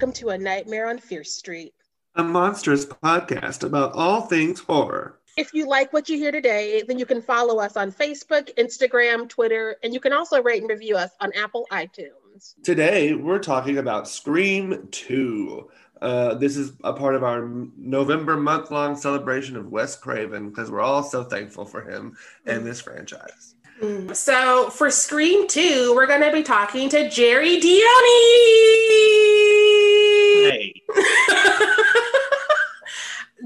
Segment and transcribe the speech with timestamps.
[0.00, 1.74] and welcome to A Nightmare on Fierce Street,
[2.14, 5.20] a monstrous podcast about all things horror.
[5.36, 9.28] If you like what you hear today, then you can follow us on Facebook, Instagram,
[9.28, 12.54] Twitter, and you can also rate and review us on Apple iTunes.
[12.62, 15.70] Today, we're talking about Scream 2.
[16.00, 17.46] Uh, this is a part of our
[17.76, 22.64] November month long celebration of Wes Craven because we're all so thankful for him and
[22.64, 23.54] this franchise.
[23.82, 24.16] Mm.
[24.16, 29.29] So, for Scream 2, we're going to be talking to Jerry Downey.
[30.44, 30.82] Hey.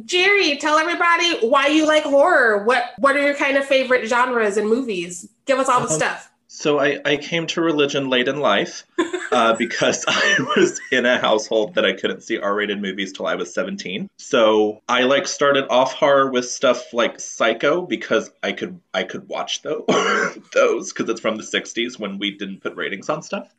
[0.04, 2.64] Jerry, tell everybody why you like horror.
[2.64, 5.28] What what are your kind of favorite genres and movies?
[5.46, 6.30] Give us all the um, stuff.
[6.54, 8.84] So I, I came to religion late in life
[9.32, 13.34] uh, because I was in a household that I couldn't see R-rated movies till I
[13.34, 14.08] was 17.
[14.18, 19.28] So I like started off horror with stuff like Psycho because I could I could
[19.28, 23.52] watch those those because it's from the 60s when we didn't put ratings on stuff.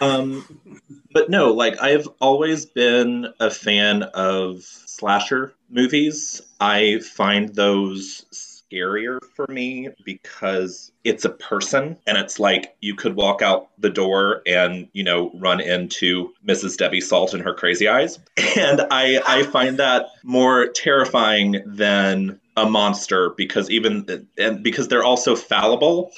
[0.00, 0.44] Um,
[1.12, 6.40] but no, like I've always been a fan of slasher movies.
[6.60, 8.24] I find those
[8.70, 13.90] scarier for me because it's a person and it's like you could walk out the
[13.90, 18.18] door and you know run into mrs debbie salt and her crazy eyes.
[18.56, 25.04] And i i find that more terrifying than a monster because even and because they're
[25.04, 26.10] also fallible.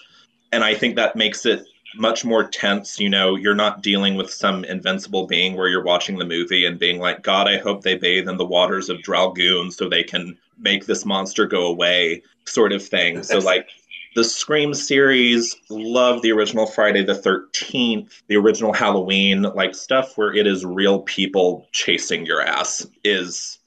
[0.51, 2.99] And i think that makes it much more tense.
[2.99, 6.79] You know, you're not dealing with some invincible being where you're watching the movie and
[6.79, 10.37] being like, God, I hope they bathe in the waters of Dragoon so they can
[10.59, 13.23] make this monster go away, sort of thing.
[13.23, 13.69] So, like,
[14.15, 20.35] the Scream series, love the original Friday the 13th, the original Halloween, like stuff where
[20.35, 23.59] it is real people chasing your ass is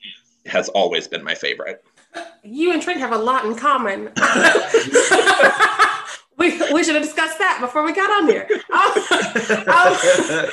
[0.46, 1.84] has always been my favorite.
[2.44, 4.12] You and Trent have a lot in common.
[6.38, 8.48] we, we should have discussed that before we got on here.
[8.74, 10.50] Um, um,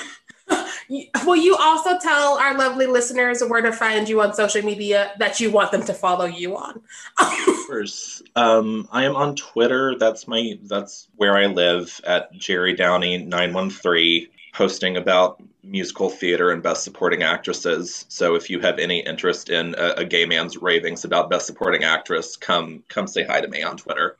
[1.26, 5.40] will you also tell our lovely listeners where to find you on social media that
[5.40, 6.80] you want them to follow you on?
[7.18, 8.22] of course.
[8.36, 9.96] Um, I am on Twitter.
[9.98, 16.10] That's my that's where I live at Jerry Downey nine one three, posting about musical
[16.10, 18.04] theater and best supporting actresses.
[18.08, 21.84] So if you have any interest in a, a gay man's ravings about best supporting
[21.84, 24.16] actress, come come say hi to me on Twitter.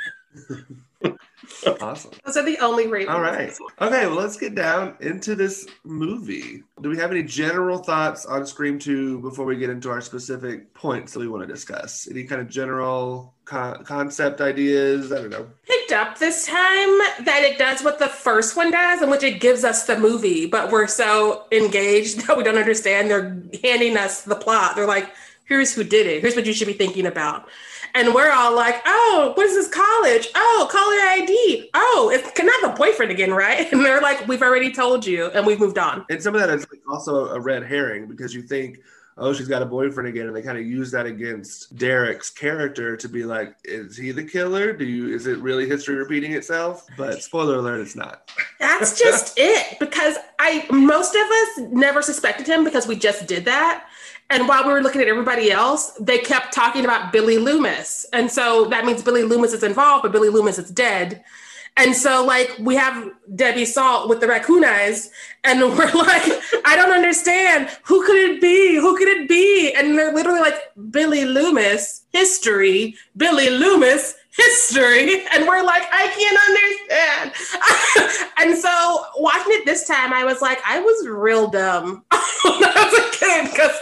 [1.81, 2.13] awesome.
[2.25, 3.11] Those are the only ratings.
[3.11, 3.53] All right.
[3.81, 6.63] Okay, well, let's get down into this movie.
[6.81, 10.75] Do we have any general thoughts on Scream 2 before we get into our specific
[10.75, 12.09] points that we want to discuss?
[12.11, 15.13] Any kind of general con- concept ideas?
[15.13, 15.49] I don't know.
[15.67, 19.41] Picked up this time that it does what the first one does, in which it
[19.41, 23.11] gives us the movie, but we're so engaged that we don't understand.
[23.11, 24.75] They're handing us the plot.
[24.77, 25.11] They're like,
[25.45, 26.23] here's who did it.
[26.23, 27.49] Here's what you should be thinking about.
[27.95, 30.29] And we're all like, oh, what is this college?
[30.35, 31.71] Oh, caller ID.
[31.75, 33.71] Oh, it's not a boyfriend again, right?
[33.73, 36.05] And they're like, we've already told you and we've moved on.
[36.11, 38.81] And some of that is also a red herring because you think,
[39.19, 42.97] oh, she's got a boyfriend again, and they kind of use that against Derek's character
[42.97, 44.73] to be like, is he the killer?
[44.73, 46.87] Do you is it really history repeating itself?
[46.97, 48.31] But spoiler alert, it's not.
[48.59, 49.79] That's just it.
[49.79, 53.87] Because I most of us never suspected him because we just did that.
[54.33, 58.07] And while we were looking at everybody else, they kept talking about Billy Loomis.
[58.15, 61.23] And so that means Billy Loomis is involved, but Billy Loomis is dead.
[61.77, 65.11] And so, like, we have Debbie Salt with the raccoon eyes,
[65.45, 66.23] and we're like,
[66.65, 67.69] I don't understand.
[67.85, 68.77] Who could it be?
[68.77, 69.75] Who could it be?
[69.75, 70.57] And they're literally like,
[70.91, 75.27] Billy Loomis, history, Billy Loomis, history.
[75.35, 77.35] And we're like, I can't
[78.09, 78.31] understand.
[78.39, 82.91] and so, watching it this time, I was like, I was real dumb when I
[82.91, 83.79] was a kid because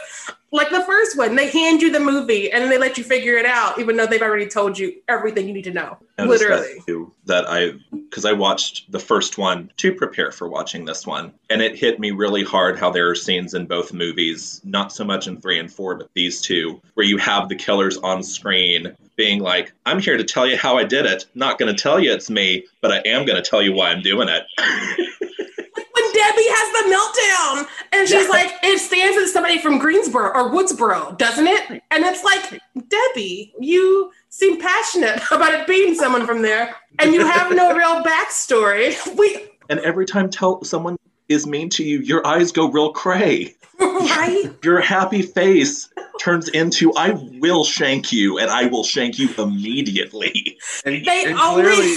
[0.53, 3.35] like the first one, they hand you the movie and then they let you figure
[3.35, 5.99] it out, even though they've already told you everything you need to know.
[6.29, 6.75] Literally.
[6.75, 11.07] That, too, that I, because I watched the first one to prepare for watching this
[11.07, 14.93] one, and it hit me really hard how there are scenes in both movies, not
[14.93, 18.23] so much in three and four, but these two, where you have the killers on
[18.23, 21.27] screen being like, I'm here to tell you how I did it.
[21.35, 23.91] Not going to tell you it's me, but I am going to tell you why
[23.91, 24.45] I'm doing it.
[24.59, 27.69] When Debbie has the meltdown.
[27.93, 28.31] And she's yeah.
[28.31, 31.83] like, it stands as somebody from Greensboro or Woodsboro, doesn't it?
[31.91, 37.27] And it's like, Debbie, you seem passionate about it being someone from there, and you
[37.27, 38.97] have no real backstory.
[39.19, 40.97] We and every time tell someone
[41.29, 43.55] is mean to you, your eyes go real cray.
[43.79, 44.53] Right?
[44.63, 45.89] Your happy face
[46.21, 50.59] turns into I will shank you and I will shank you immediately.
[50.85, 51.97] And, they and only clearly,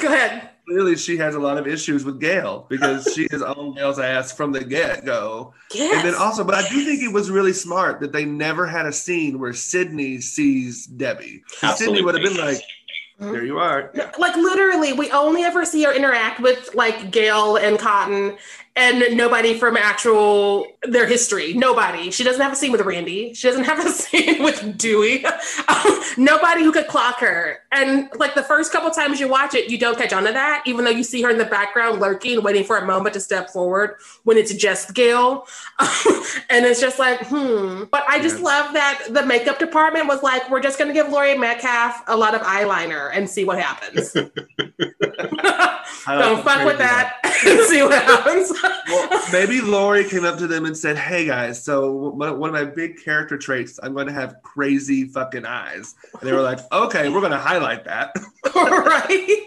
[0.00, 3.74] go ahead clearly she has a lot of issues with Gail because she is on
[3.76, 5.52] Gail's ass from the get go.
[5.74, 5.96] Yes.
[5.96, 8.86] And then also, but I do think it was really smart that they never had
[8.86, 11.42] a scene where Sidney sees Debbie.
[11.74, 12.58] Sidney would have been like,
[13.20, 13.32] mm-hmm.
[13.32, 13.92] there you are.
[14.16, 18.36] Like literally, we only ever see her interact with like Gail and Cotton,
[18.76, 21.54] and nobody from actual their history.
[21.54, 22.10] Nobody.
[22.10, 23.34] She doesn't have a scene with Randy.
[23.34, 25.24] She doesn't have a scene with Dewey.
[25.68, 27.58] Um, nobody who could clock her.
[27.70, 30.64] And like the first couple times you watch it, you don't catch on to that,
[30.66, 33.50] even though you see her in the background lurking, waiting for a moment to step
[33.50, 35.46] forward when it's just Gail.
[36.50, 37.84] and it's just like, hmm.
[37.90, 38.44] But I just yes.
[38.44, 42.34] love that the makeup department was like, we're just gonna give Laurie Metcalf a lot
[42.34, 44.12] of eyeliner and see what happens.
[44.12, 44.32] don't
[46.44, 48.52] fuck with that and see what happens.
[48.62, 52.64] Well, maybe Laurie came up to them and said, "Hey guys, so one of my
[52.64, 57.08] big character traits, I'm going to have crazy fucking eyes." And they were like, "Okay,
[57.08, 58.14] we're going to highlight that."
[58.54, 59.46] right.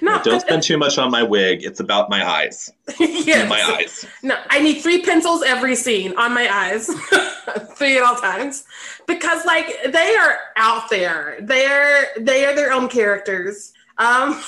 [0.00, 1.62] No, don't spend too much on my wig.
[1.62, 2.72] It's about my eyes.
[2.98, 3.48] yes.
[3.48, 4.06] My eyes.
[4.22, 6.86] No, I need three pencils every scene on my eyes,
[7.76, 8.64] three at all times,
[9.06, 11.38] because like they are out there.
[11.40, 13.72] They're they are their own characters.
[13.98, 14.42] Um,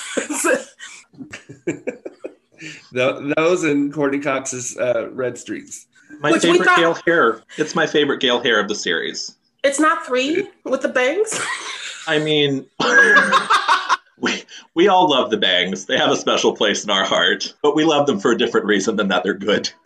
[2.91, 5.87] those and Courteney Cox's uh, Red Streaks.
[6.19, 7.41] My Which favorite thought, Gale hair.
[7.57, 9.35] It's my favorite Gale hair of the series.
[9.63, 11.39] It's not three with the bangs.
[12.07, 12.65] I mean,
[14.17, 14.43] we
[14.73, 15.85] we all love the bangs.
[15.85, 18.65] They have a special place in our heart, but we love them for a different
[18.65, 19.69] reason than that they're good.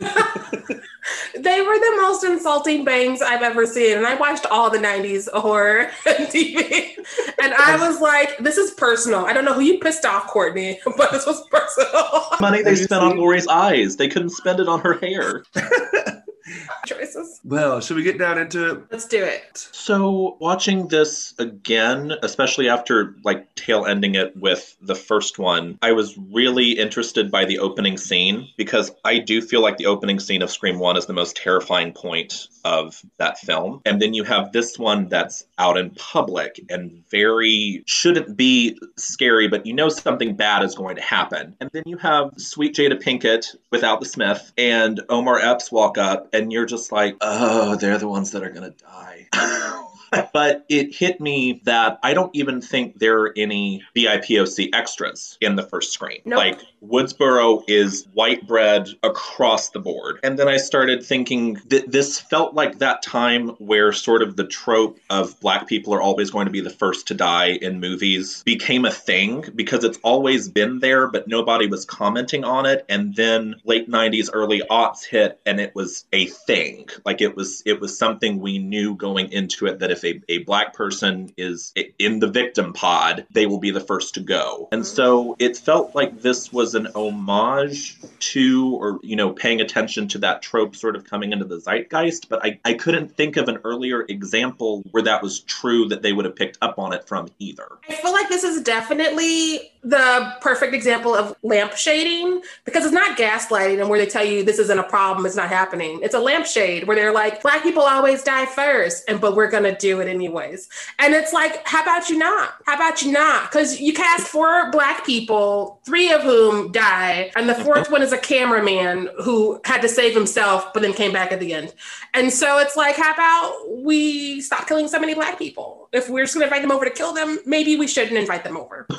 [1.34, 5.28] they were the most insulting bangs I've ever seen, and I watched all the '90s
[5.32, 6.96] horror TV,
[7.42, 10.80] and I was like, "This is personal." I don't know who you pissed off, Courteney,
[10.96, 12.26] but this was personal.
[12.40, 15.44] Money they spent on Laurie's eyes, they couldn't spend it on her hair.
[16.86, 17.40] choices.
[17.44, 18.82] Well, should we get down into it?
[18.90, 19.68] Let's do it.
[19.72, 25.92] So, watching this again, especially after like tail ending it with the first one, I
[25.92, 30.42] was really interested by the opening scene because I do feel like the opening scene
[30.42, 33.80] of Scream 1 is the most terrifying point of that film.
[33.86, 39.48] And then you have this one that's out in public and very shouldn't be scary,
[39.48, 41.56] but you know something bad is going to happen.
[41.60, 46.28] And then you have sweet Jada Pinkett without the Smith and Omar Epps walk up
[46.36, 49.28] and you're just like, oh, they're the ones that are to die.
[50.32, 55.56] but it hit me that I don't even think there are any BIPOC extras in
[55.56, 56.20] the first screen.
[56.24, 56.38] Nope.
[56.38, 60.20] Like Woodsboro is white bread across the board.
[60.22, 64.46] And then I started thinking that this felt like that time where sort of the
[64.46, 68.42] trope of black people are always going to be the first to die in movies
[68.44, 72.84] became a thing because it's always been there, but nobody was commenting on it.
[72.88, 76.88] And then late 90s, early aughts hit and it was a thing.
[77.04, 80.38] Like it was it was something we knew going into it that if a, a
[80.38, 84.68] black person is in the victim pod, they will be the first to go.
[84.72, 90.08] And so it felt like this was an homage to, or, you know, paying attention
[90.08, 92.28] to that trope sort of coming into the zeitgeist.
[92.28, 96.12] But I, I couldn't think of an earlier example where that was true that they
[96.12, 97.68] would have picked up on it from either.
[97.88, 103.16] I feel like this is definitely the perfect example of lamp shading because it's not
[103.16, 106.00] gaslighting and where they tell you this isn't a problem, it's not happening.
[106.02, 109.78] It's a lampshade where they're like, black people always die first, and but we're gonna
[109.78, 110.68] do it anyways.
[110.98, 112.54] And it's like, how about you not?
[112.66, 113.50] How about you not?
[113.50, 117.92] Because you cast four black people, three of whom die, and the 4th mm-hmm.
[117.92, 121.52] one is a cameraman who had to save himself, but then came back at the
[121.52, 121.74] end.
[122.14, 125.88] And so it's like, how about we stop killing so many black people?
[125.92, 128.56] If we're just gonna invite them over to kill them, maybe we shouldn't invite them
[128.56, 128.86] over.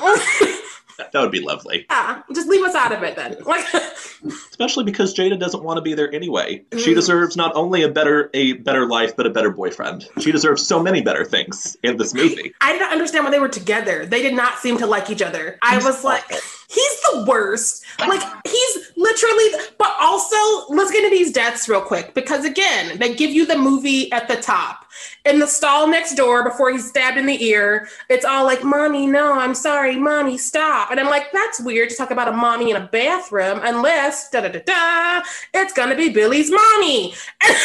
[1.11, 1.85] that would be lovely.
[1.89, 3.37] Yeah, just leave us out of it then.
[4.49, 6.63] Especially because Jada doesn't want to be there anyway.
[6.71, 6.79] Mm.
[6.79, 10.09] She deserves not only a better a better life, but a better boyfriend.
[10.19, 12.53] She deserves so many better things in this movie.
[12.61, 14.05] I didn't understand why they were together.
[14.05, 15.57] They did not seem to like each other.
[15.61, 16.23] I was like,
[16.67, 17.83] he's the worst.
[17.99, 19.65] Like he's literally.
[19.77, 23.57] But also, let's get into these deaths real quick because again, they give you the
[23.57, 24.87] movie at the top
[25.25, 27.87] in the stall next door before he's stabbed in the ear.
[28.09, 30.91] It's all like, Mommy, no, I'm sorry, Mommy, stop.
[30.91, 34.41] And I'm like, that's weird to talk about a mommy in a bathroom unless da
[34.41, 37.13] da da da, it's gonna be Billy's mommy.
[37.47, 37.55] And,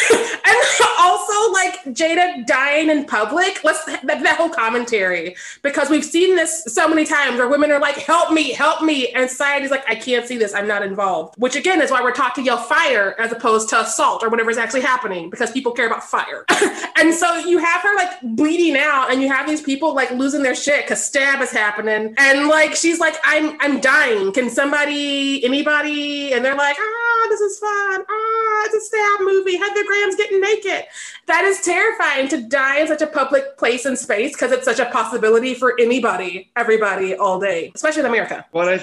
[0.45, 0.57] and
[0.99, 3.63] also like Jada dying in public.
[3.63, 7.79] Let's that, that whole commentary because we've seen this so many times where women are
[7.79, 8.92] like, help me, help me.
[9.15, 11.35] And society's like, I can't see this, I'm not involved.
[11.37, 14.49] Which again is why we're taught to yell fire as opposed to assault or whatever
[14.51, 16.45] is actually happening because people care about fire.
[16.97, 20.43] and so you have her like bleeding out and you have these people like losing
[20.43, 22.13] their shit because stab is happening.
[22.17, 24.31] And like she's like i'm i'm dying.
[24.31, 26.33] Can somebody anybody?
[26.33, 28.05] And they're like ah this is fun.
[28.09, 29.57] Ah it's a stab movie.
[29.57, 30.85] Heather graham's getting naked.
[31.27, 34.79] That is terrifying to die in such a public place and space because it's such
[34.79, 38.45] a possibility for anybody everybody all day especially in america.
[38.53, 38.82] I,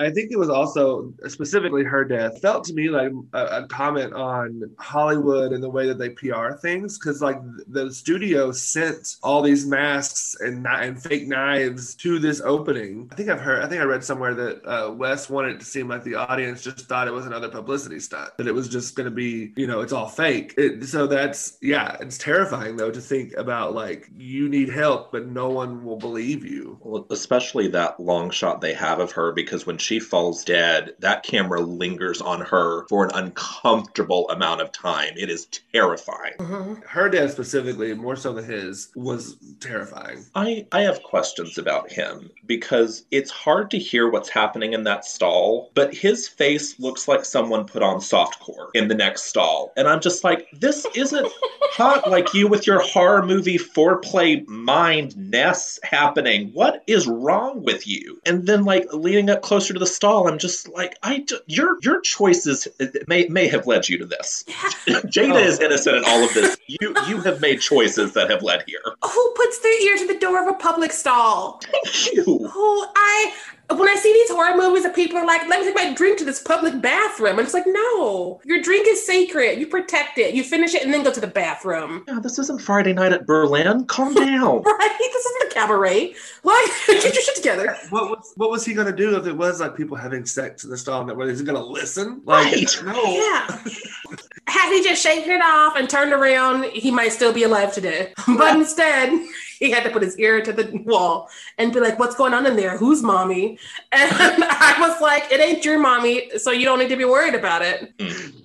[0.00, 4.14] I think it was also specifically her death felt to me like a, a comment
[4.14, 7.38] on Hollywood and the way that they PR things because like
[7.68, 13.08] the studio sent all these masks and and fake knives to this opening.
[13.12, 13.62] I think I've heard.
[13.62, 16.62] I think I read somewhere that uh, Wes wanted it to seem like the audience
[16.62, 18.30] just thought it was another publicity stunt.
[18.38, 20.54] That it was just going to be, you know, it's all fake.
[20.56, 25.26] It, so that's yeah, it's terrifying though to think about like you need help, but
[25.26, 26.78] no one will believe you.
[26.80, 31.22] Well, especially that long shot they have of her because when she falls dead, that
[31.22, 35.14] camera lingers on her for an uncomfortable amount of time.
[35.16, 36.34] It is terrifying.
[36.38, 36.82] Mm-hmm.
[36.86, 40.24] Her death specifically, more so than his, was terrifying.
[40.34, 45.04] I I have questions about him because it's hard to hear what's happening in that
[45.04, 49.72] stall, but his face looks like someone put on softcore in the next stall.
[49.76, 51.26] And I'm just like, this isn't
[51.72, 56.50] hot like you with your horror movie foreplay mind ness happening.
[56.52, 58.20] What is wrong with you?
[58.26, 62.00] And then like leaning up closer to the stall, I'm just like, I your your
[62.02, 62.68] choices
[63.08, 64.44] may may have led you to this.
[64.86, 65.38] Jada oh.
[65.38, 66.56] is innocent in all of this.
[66.68, 68.82] You you have made choices that have led here.
[69.02, 71.60] Who puts their ear to the door of a public stall?
[71.64, 72.24] Thank you.
[72.24, 73.34] Who I
[73.78, 76.18] when I see these horror movies that people are like, let me take my drink
[76.18, 77.38] to this public bathroom.
[77.38, 79.58] And it's like, no, your drink is sacred.
[79.58, 80.34] You protect it.
[80.34, 82.04] You finish it and then go to the bathroom.
[82.08, 83.84] Yeah, this isn't Friday night at Berlin.
[83.86, 84.62] Calm down.
[84.62, 84.96] right?
[84.98, 86.14] This isn't a cabaret.
[86.42, 87.76] Like, get your shit together.
[87.90, 90.70] What was what was he gonna do if it was like people having sex in
[90.70, 91.04] the stall?
[91.04, 92.22] That was he gonna listen?
[92.24, 92.82] Like, right.
[92.84, 93.02] no.
[93.04, 93.58] Yeah.
[94.46, 98.12] Had he just shaken it off and turned around, he might still be alive today.
[98.26, 99.12] But instead,
[99.60, 102.46] he had to put his ear to the wall and be like, "What's going on
[102.46, 102.76] in there?
[102.76, 103.58] Who's mommy?"
[103.92, 107.34] And I was like, "It ain't your mommy, so you don't need to be worried
[107.34, 108.42] about it." Mm.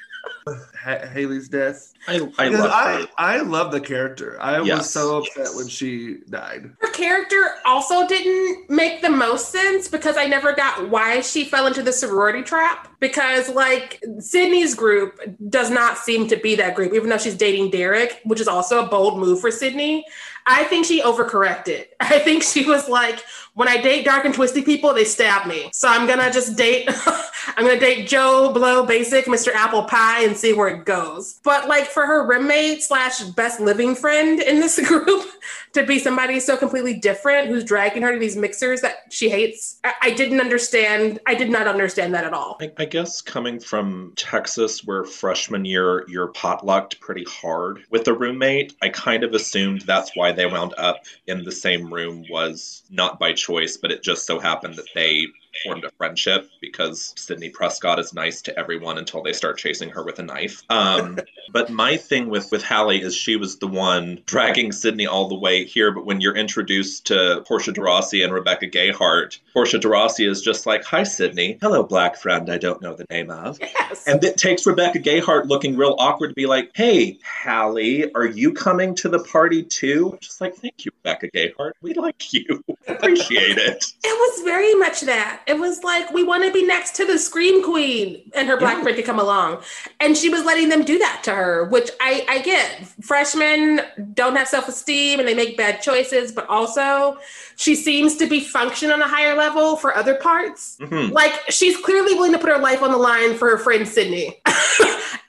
[0.85, 1.93] Hallie's death.
[2.07, 4.37] I I love, I, I love the character.
[4.39, 4.77] I yes.
[4.77, 6.69] was so upset when she died.
[6.79, 11.65] Her character also didn't make the most sense because I never got why she fell
[11.65, 12.89] into the sorority trap.
[12.99, 15.19] Because like Sidney's group
[15.49, 18.85] does not seem to be that group, even though she's dating Derek, which is also
[18.85, 20.05] a bold move for Sidney.
[20.45, 21.87] I think she overcorrected.
[21.99, 23.23] I think she was like,
[23.55, 25.69] when I date dark and twisty people, they stab me.
[25.73, 26.89] So I'm gonna just date,
[27.57, 29.53] I'm gonna date Joe Blow Basic, Mr.
[29.53, 31.39] Apple Pie, and see where it goes.
[31.41, 35.25] But like for her roommate slash best living friend in this group
[35.71, 39.79] to be somebody so completely different who's dragging her to these mixers that she hates,
[39.85, 41.19] I, I didn't understand.
[41.25, 42.57] I did not understand that at all.
[42.59, 48.13] I, I guess coming from Texas, where freshman year you're potlucked pretty hard with a
[48.13, 52.83] roommate, I kind of assumed that's why they wound up in the same room was
[52.89, 53.44] not by choice,
[53.81, 55.27] but it just so happened that they
[55.63, 60.03] formed a friendship because Sidney Prescott is nice to everyone until they start chasing her
[60.03, 60.61] with a knife.
[60.69, 61.19] Um,
[61.53, 65.37] but my thing with with Hallie is she was the one dragging Sidney all the
[65.37, 65.91] way here.
[65.91, 70.41] But when you're introduced to Portia de Rossi and Rebecca Gayheart, Portia de Rossi is
[70.41, 71.57] just like, "Hi, Sidney.
[71.61, 72.51] Hello, black friend.
[72.51, 74.05] I don't know the name of." Yes.
[74.07, 78.53] And it takes Rebecca Gayheart looking real awkward to be like, "Hey, Hallie, are you
[78.53, 81.71] coming to the party too?" I'm just like, "Thank you, Rebecca Gayheart.
[81.81, 82.63] We like you.
[82.87, 85.41] Appreciate it." It was very much that.
[85.47, 88.77] It was like, we want to be next to the Scream Queen and her black
[88.77, 88.83] yeah.
[88.83, 89.61] friend to come along.
[89.99, 92.87] And she was letting them do that to her, which I, I get.
[93.01, 93.81] Freshmen
[94.13, 97.17] don't have self esteem and they make bad choices, but also
[97.55, 100.77] she seems to be function on a higher level for other parts.
[100.79, 101.13] Mm-hmm.
[101.13, 104.41] Like she's clearly willing to put her life on the line for her friend Sidney.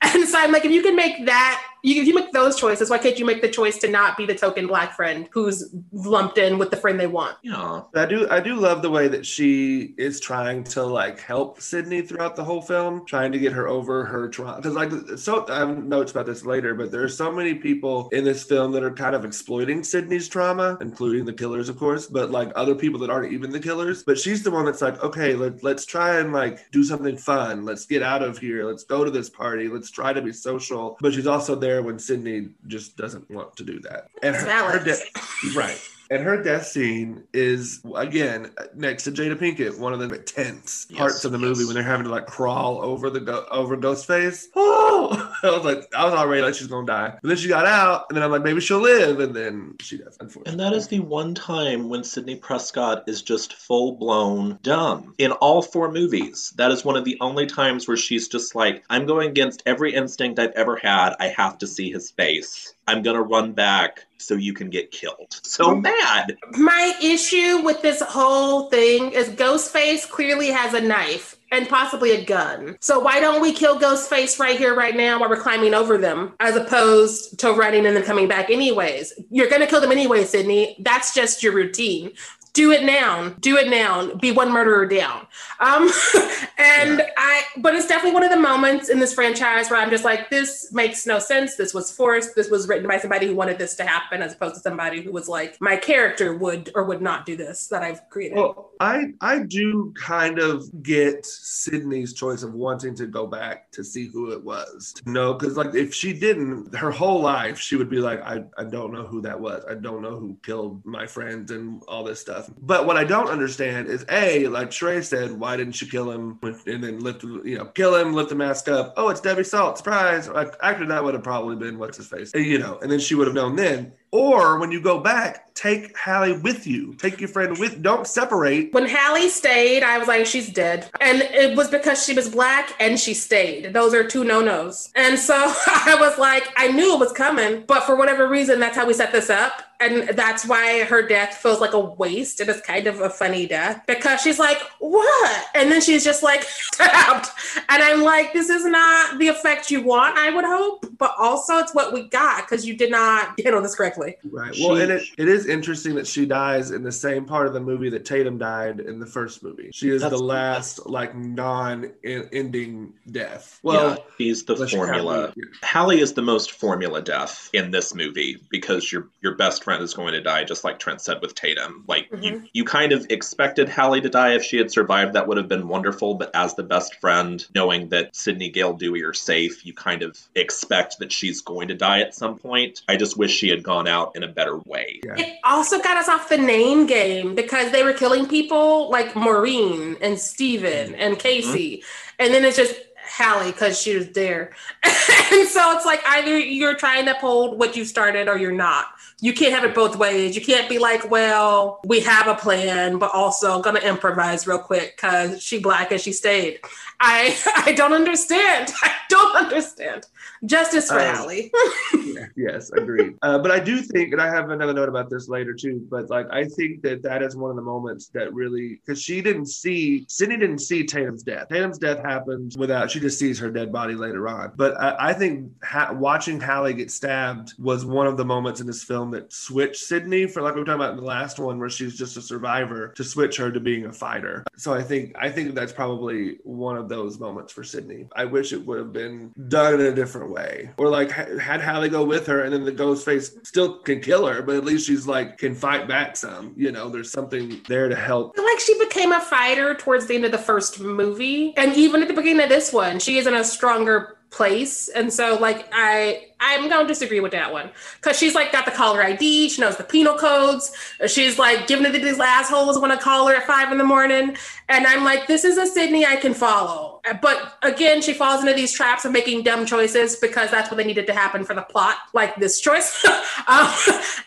[0.02, 2.90] and so I'm like, if you can make that you, if you make those choices,
[2.90, 6.36] why can't you make the choice to not be the token black friend who's lumped
[6.36, 7.36] in with the friend they want?
[7.42, 8.28] Yeah, I do.
[8.28, 12.42] I do love the way that she is trying to like help Sidney throughout the
[12.42, 14.56] whole film, trying to get her over her trauma.
[14.56, 18.08] Because like, so I have notes about this later, but there are so many people
[18.08, 22.06] in this film that are kind of exploiting Sidney's trauma, including the killers, of course,
[22.06, 24.02] but like other people that aren't even the killers.
[24.02, 27.64] But she's the one that's like, okay, let, let's try and like do something fun.
[27.64, 28.64] Let's get out of here.
[28.64, 29.68] Let's go to this party.
[29.68, 30.96] Let's try to be social.
[31.00, 34.09] But she's also there when Sidney just doesn't want to do that.
[34.23, 35.80] And her, her de- right.
[36.09, 40.99] And her death scene is again next to Jada Pinkett, one of the tense yes,
[40.99, 44.47] parts of the movie when they're having to like crawl over the go- over Ghostface.
[44.56, 44.85] Oh,
[45.42, 48.06] I was like, I was already like she's gonna die, but then she got out,
[48.08, 50.16] and then I'm like, maybe she'll live, and then she does.
[50.20, 55.14] Unfortunately, and that is the one time when Sidney Prescott is just full blown dumb
[55.18, 56.52] in all four movies.
[56.56, 59.94] That is one of the only times where she's just like, I'm going against every
[59.94, 61.14] instinct I've ever had.
[61.20, 62.75] I have to see his face.
[62.88, 65.40] I'm gonna run back so you can get killed.
[65.42, 66.36] So mad.
[66.52, 72.25] My issue with this whole thing is Ghostface clearly has a knife and possibly a
[72.25, 72.76] gun.
[72.80, 76.34] So why don't we kill Ghostface right here, right now, while we're climbing over them,
[76.40, 79.12] as opposed to running and then coming back anyways?
[79.30, 80.76] You're gonna kill them anyway, Sidney.
[80.80, 82.12] That's just your routine
[82.56, 85.26] do it now, do it now, be one murderer down.
[85.60, 85.90] Um,
[86.58, 87.10] and yeah.
[87.18, 90.30] I, but it's definitely one of the moments in this franchise where I'm just like,
[90.30, 91.56] this makes no sense.
[91.56, 92.34] This was forced.
[92.34, 95.12] This was written by somebody who wanted this to happen, as opposed to somebody who
[95.12, 98.38] was like, my character would or would not do this that I've created.
[98.38, 103.84] Well, I I do kind of get sidney's choice of wanting to go back to
[103.84, 104.94] see who it was.
[104.94, 108.44] To know, because like if she didn't, her whole life she would be like, I,
[108.56, 109.62] I don't know who that was.
[109.68, 112.45] I don't know who killed my friends and all this stuff.
[112.58, 116.38] But what I don't understand is a like Sharai said, why didn't she kill him
[116.42, 118.94] and then lift you know kill him, lift the mask up?
[118.96, 120.28] Oh, it's Debbie Salt, surprise!
[120.28, 123.14] Like, actually, that would have probably been what's his face, you know, and then she
[123.14, 123.92] would have known then.
[124.10, 126.94] Or when you go back, take Hallie with you.
[126.94, 127.82] Take your friend with.
[127.82, 128.72] Don't separate.
[128.72, 132.75] When Hallie stayed, I was like, she's dead, and it was because she was black
[132.78, 133.72] and she stayed.
[133.72, 134.92] Those are two no nos.
[134.94, 135.34] And so
[135.66, 138.92] I was like, I knew it was coming, but for whatever reason, that's how we
[138.92, 142.86] set this up and that's why her death feels like a waste and it's kind
[142.86, 147.28] of a funny death because she's like what and then she's just like stabbed
[147.68, 151.58] and i'm like this is not the effect you want i would hope but also
[151.58, 155.02] it's what we got because you did not handle this correctly right well and it,
[155.18, 158.38] it is interesting that she dies in the same part of the movie that tatum
[158.38, 163.96] died in the first movie she is that's the last like non-ending death well yeah,
[164.18, 169.34] he's the formula hallie is the most formula death in this movie because your your
[169.34, 171.84] best friend is going to die, just like Trent said with Tatum.
[171.86, 172.22] Like mm-hmm.
[172.22, 175.14] you, you kind of expected Hallie to die if she had survived.
[175.14, 176.14] That would have been wonderful.
[176.14, 180.18] But as the best friend, knowing that Sidney Gale Dewey are safe, you kind of
[180.34, 182.82] expect that she's going to die at some point.
[182.88, 185.00] I just wish she had gone out in a better way.
[185.04, 185.34] Yeah.
[185.36, 189.96] It also got us off the name game because they were killing people like Maureen
[190.00, 191.20] and Steven and mm-hmm.
[191.20, 191.76] Casey.
[191.78, 192.16] Mm-hmm.
[192.18, 192.74] And then it's just
[193.08, 194.54] Hallie because she was there.
[194.82, 198.86] and so it's like either you're trying to uphold what you started or you're not
[199.20, 200.37] you can't have it both ways.
[200.37, 204.96] You can't be like, well, we have a plan, but also gonna improvise real quick
[204.96, 206.61] because she black and she stayed.
[207.00, 208.73] I I don't understand.
[208.82, 210.06] I don't understand.
[210.44, 211.50] Justice for um, Hallie.
[212.36, 213.14] yes, agreed.
[213.23, 215.86] Uh, but I do think, and I have another note about this later too.
[215.90, 219.23] But like, I think that that is one of the moments that really, because she
[219.23, 221.49] didn't see Sidney didn't see Tatum's death.
[221.49, 222.90] Tatum's death happens without.
[222.90, 224.52] She just sees her dead body later on.
[224.56, 228.67] But I, I think ha- watching Hallie get stabbed was one of the moments in
[228.67, 231.58] this film that switched Sidney for like we were talking about in the last one,
[231.58, 234.45] where she's just a survivor, to switch her to being a fighter.
[234.56, 238.06] So I think I think that's probably one of those moments for Sidney.
[238.14, 241.88] I wish it would have been done in a different way, or like had Hallie
[241.88, 244.86] go with her, and then the ghost face still can kill her, but at least
[244.86, 246.54] she's like can fight back some.
[246.56, 248.36] You know, there's something there to help.
[248.36, 252.08] like she became a fighter towards the end of the first movie, and even at
[252.08, 254.89] the beginning of this one, she is in a stronger place.
[254.89, 257.71] And so like I I'm gonna disagree with that one.
[258.02, 260.73] Cause she's like got the caller ID, she knows the penal codes,
[261.06, 263.84] she's like giving it to these assholes when I call her at five in the
[263.84, 264.36] morning.
[264.69, 267.00] And I'm like, this is a sidney I can follow.
[267.23, 270.84] But again, she falls into these traps of making dumb choices because that's what they
[270.84, 273.04] needed to happen for the plot, like this choice.
[273.47, 273.73] um,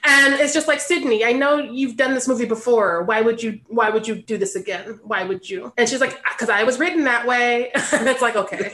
[0.05, 3.03] and it's just like sidney I know you've done this movie before.
[3.03, 4.99] Why would you why would you do this again?
[5.03, 5.73] Why would you?
[5.77, 7.71] And she's like, because I was written that way.
[7.93, 8.71] and it's like, okay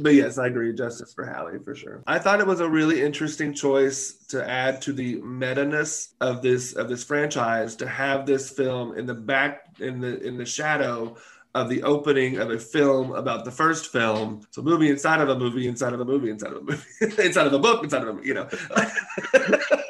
[0.00, 0.72] but yes, I agree.
[0.72, 2.02] Justice for Hallie for sure.
[2.06, 6.72] I thought it was a really interesting choice to add to the meta-ness of this
[6.74, 11.16] of this franchise to have this film in the back in the in the shadow
[11.54, 14.42] of the opening of a film about the first film.
[14.50, 16.82] So movie inside of a movie inside of a movie inside of a movie
[17.22, 18.48] inside of a book inside of a you know.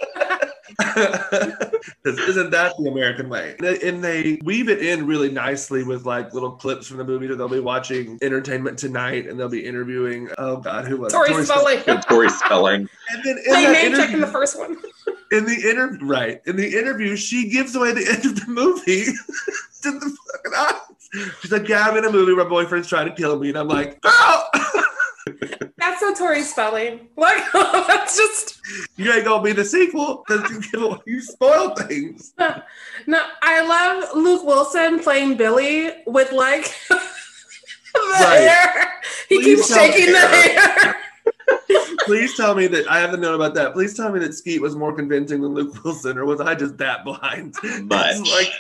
[2.06, 3.54] isn't that the American way?
[3.60, 7.36] And they weave it in really nicely with like little clips from the movie that
[7.36, 11.44] they'll be watching Entertainment Tonight and they'll be interviewing, oh God, who was Tori, Tori
[11.44, 11.80] Spelling.
[11.80, 12.02] Spelling.
[12.02, 12.88] Tori Spelling.
[13.08, 14.76] And then in name interview, check in the first one.
[15.32, 16.40] in the interview, right.
[16.46, 21.36] In the interview, she gives away the end of the movie to the fucking audience.
[21.40, 23.50] She's like, yeah, I'm in a movie where my boyfriend's trying to kill me.
[23.50, 24.44] And I'm like, oh!
[24.52, 24.65] girl.
[25.78, 27.08] That's so Tori spelling.
[27.16, 28.60] Like that's just
[28.96, 32.34] you ain't gonna be the sequel because you you spoil things.
[33.08, 36.96] No, I love Luke Wilson playing Billy with like the
[37.94, 38.38] right.
[38.38, 38.92] hair.
[39.28, 40.96] He Please keeps shaking the hair.
[42.06, 43.74] Please tell me that I haven't known about that.
[43.74, 46.78] Please tell me that Skeet was more convincing than Luke Wilson, or was I just
[46.78, 47.54] that blind?
[47.82, 48.52] Much, like,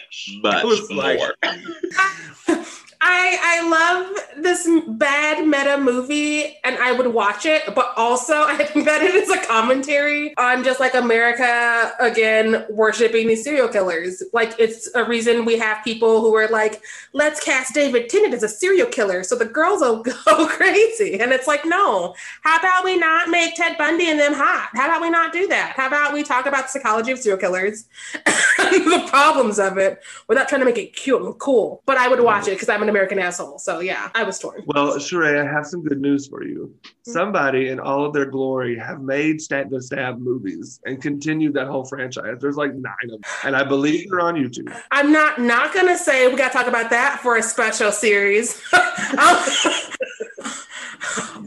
[0.42, 1.34] much was more.
[1.42, 2.65] Like,
[3.00, 8.56] I I love this bad meta movie and I would watch it, but also I
[8.56, 14.22] think that it is a commentary on just like America again worshiping these serial killers.
[14.32, 16.82] Like it's a reason we have people who are like,
[17.12, 21.20] let's cast David Tennant as a serial killer so the girls will go crazy.
[21.20, 24.70] And it's like, no, how about we not make Ted Bundy and them hot?
[24.74, 25.72] How about we not do that?
[25.76, 27.84] How about we talk about the psychology of serial killers
[28.58, 31.82] and the problems of it without trying to make it cute and cool?
[31.86, 32.52] But I would watch mm-hmm.
[32.52, 33.58] it because I'm an American asshole.
[33.58, 34.62] So yeah, I was torn.
[34.66, 36.74] Well, Sharai, I have some good news for you.
[36.82, 37.12] Mm-hmm.
[37.12, 41.66] Somebody in all of their glory have made Stat the Stab movies and continued that
[41.66, 42.36] whole franchise.
[42.40, 43.20] There's like nine of them.
[43.44, 44.74] And I believe they're on YouTube.
[44.90, 48.62] I'm not not gonna say we gotta talk about that for a special series.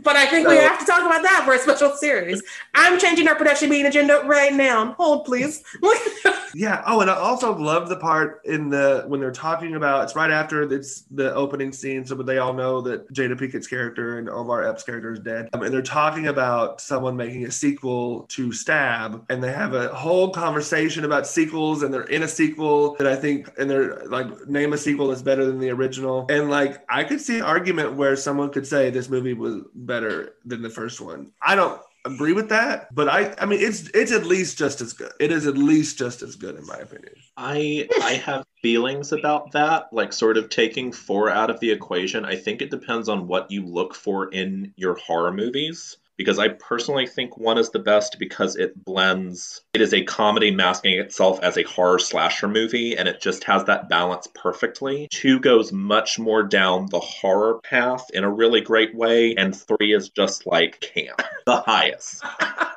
[0.03, 2.41] but I think so, we have to talk about that for a special series.
[2.73, 4.93] I'm changing our production meeting agenda right now.
[4.93, 5.63] Hold, please.
[6.53, 6.83] yeah.
[6.85, 10.31] Oh, and I also love the part in the when they're talking about it's right
[10.31, 14.29] after it's the opening scene, so but they all know that Jada Pinkett's character and
[14.29, 18.51] Omar Epps' character is dead, um, and they're talking about someone making a sequel to
[18.51, 23.07] Stab, and they have a whole conversation about sequels, and they're in a sequel that
[23.07, 26.83] I think, and they're like name a sequel that's better than the original, and like
[26.89, 30.69] I could see an argument where someone could say this movie was better than the
[30.69, 31.31] first one.
[31.41, 34.93] I don't agree with that, but I I mean it's it's at least just as
[34.93, 35.11] good.
[35.19, 37.13] It is at least just as good in my opinion.
[37.37, 42.25] I I have feelings about that, like sort of taking 4 out of the equation.
[42.25, 46.49] I think it depends on what you look for in your horror movies because I
[46.49, 49.61] personally think one is the best because it blends.
[49.73, 53.63] It is a comedy masking itself as a horror slasher movie, and it just has
[53.63, 55.07] that balance perfectly.
[55.09, 59.93] Two goes much more down the horror path in a really great way, and three
[59.93, 62.21] is just like camp, the highest.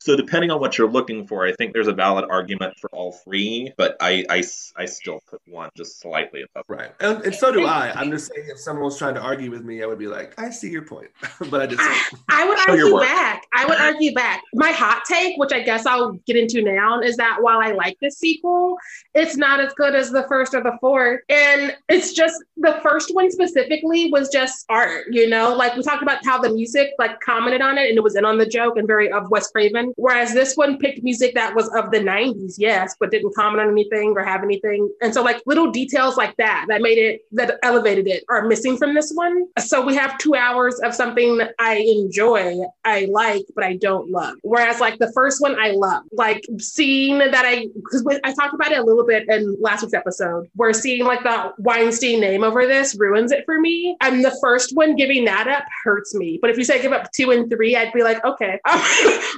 [0.00, 3.12] so depending on what you're looking for, I think there's a valid argument for all
[3.12, 4.42] three, but I I,
[4.76, 6.64] I still put one just slightly above.
[6.68, 7.92] Right, and, and so do I.
[7.94, 10.38] I'm just saying, if someone was trying to argue with me, I would be like,
[10.38, 11.08] I see your point,
[11.50, 13.46] but I just I, I would oh, argue argue back.
[13.54, 14.42] I would argue back.
[14.54, 17.96] My hot take, which I guess I'll get into now, is that while I like
[18.00, 18.76] the sequel,
[19.14, 21.20] it's not as good as the first or the fourth.
[21.28, 25.54] And it's just the first one specifically was just art, you know?
[25.54, 28.24] Like we talked about how the music like commented on it and it was in
[28.24, 29.92] on the joke and very of Wes Craven.
[29.96, 33.70] Whereas this one picked music that was of the 90s, yes, but didn't comment on
[33.70, 34.90] anything or have anything.
[35.00, 38.76] And so like little details like that that made it that elevated it are missing
[38.76, 39.46] from this one.
[39.58, 44.36] So we have two hours of something I enjoy I like, but I don't love.
[44.42, 48.72] Whereas like the first one I love, like seeing that I because I talked about
[48.72, 52.66] it a little bit in last week's episode, where seeing like the Weinstein name over
[52.66, 53.96] this ruins it for me.
[54.00, 56.38] And the first one giving that up hurts me.
[56.40, 58.60] But if you say give up two and three, I'd be like, okay,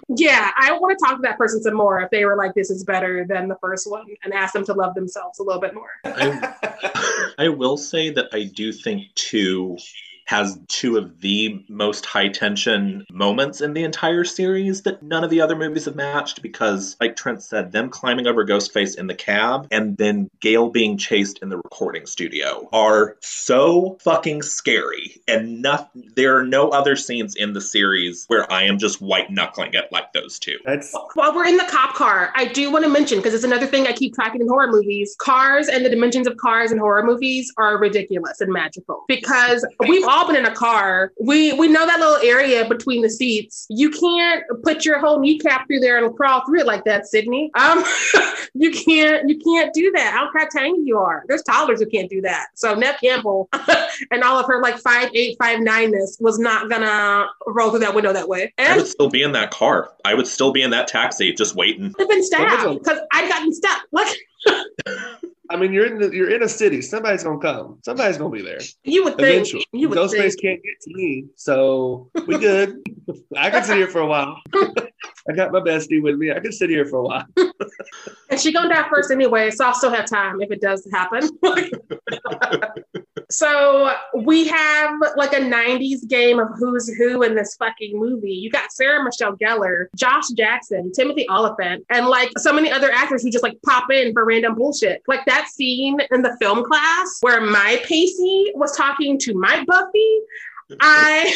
[0.08, 2.70] yeah, I want to talk to that person some more if they were like, this
[2.70, 5.74] is better than the first one, and ask them to love themselves a little bit
[5.74, 5.90] more.
[6.04, 9.76] I, I will say that I do think two
[10.26, 15.30] has two of the most high tension moments in the entire series that none of
[15.30, 19.14] the other movies have matched because, like Trent said, them climbing over Ghostface in the
[19.14, 25.20] cab and then Gale being chased in the recording studio are so fucking scary.
[25.28, 29.30] And no, there are no other scenes in the series where I am just white
[29.30, 30.58] knuckling it like those two.
[30.64, 33.66] That's while we're in the cop car, I do want to mention because it's another
[33.66, 35.16] thing I keep tracking in horror movies.
[35.18, 40.04] Cars and the dimensions of cars in horror movies are ridiculous and magical because we've
[40.04, 41.12] all been in a car.
[41.20, 43.66] We we know that little area between the seats.
[43.68, 47.50] You can't put your whole kneecap through there and crawl through it like that, Sidney.
[47.54, 47.84] Um,
[48.54, 50.14] you can't you can't do that.
[50.14, 51.24] I don't care how tiny you are.
[51.28, 52.48] There's toddlers who can't do that.
[52.54, 53.48] So Neve Campbell
[54.10, 57.94] and all of her like five eight five nineness was not gonna roll through that
[57.94, 58.52] window that way.
[58.58, 59.92] And I would still be in that car.
[60.04, 61.94] I would still be in that taxi, just waiting.
[61.98, 63.82] I've been stabbed because I've gotten stuck.
[63.92, 64.08] Look.
[65.50, 66.80] I mean, you're in the, you're in a city.
[66.80, 67.78] Somebody's gonna come.
[67.84, 68.60] Somebody's gonna be there.
[68.84, 69.66] You would Eventually.
[69.72, 69.82] think.
[69.82, 72.80] You would Ghostface can't get to me, so we good.
[73.36, 74.40] I can sit here for a while.
[75.28, 76.32] I got my bestie with me.
[76.32, 77.26] I can sit here for a while.
[78.30, 81.28] and she gonna die first anyway, so I'll still have time if it does happen.
[83.32, 88.32] So we have like a 90s game of who's who in this fucking movie.
[88.32, 93.22] You got Sarah Michelle Gellar, Josh Jackson, Timothy Olyphant, and like so many other actors
[93.22, 95.02] who just like pop in for random bullshit.
[95.08, 100.18] Like that scene in the film class where my Pacey was talking to my Buffy.
[100.80, 101.34] I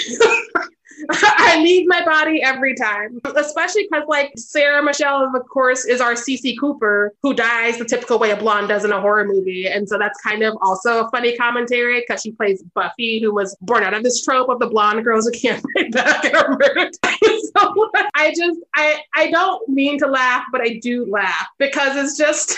[1.11, 6.13] I leave my body every time, especially because like Sarah Michelle, of course, is our
[6.15, 9.89] Cici Cooper who dies the typical way a blonde does in a horror movie, and
[9.89, 13.83] so that's kind of also a funny commentary because she plays Buffy, who was born
[13.83, 16.25] out of this trope of the blonde girls who can't fight back
[17.57, 22.17] so I just I I don't mean to laugh, but I do laugh because it's
[22.17, 22.57] just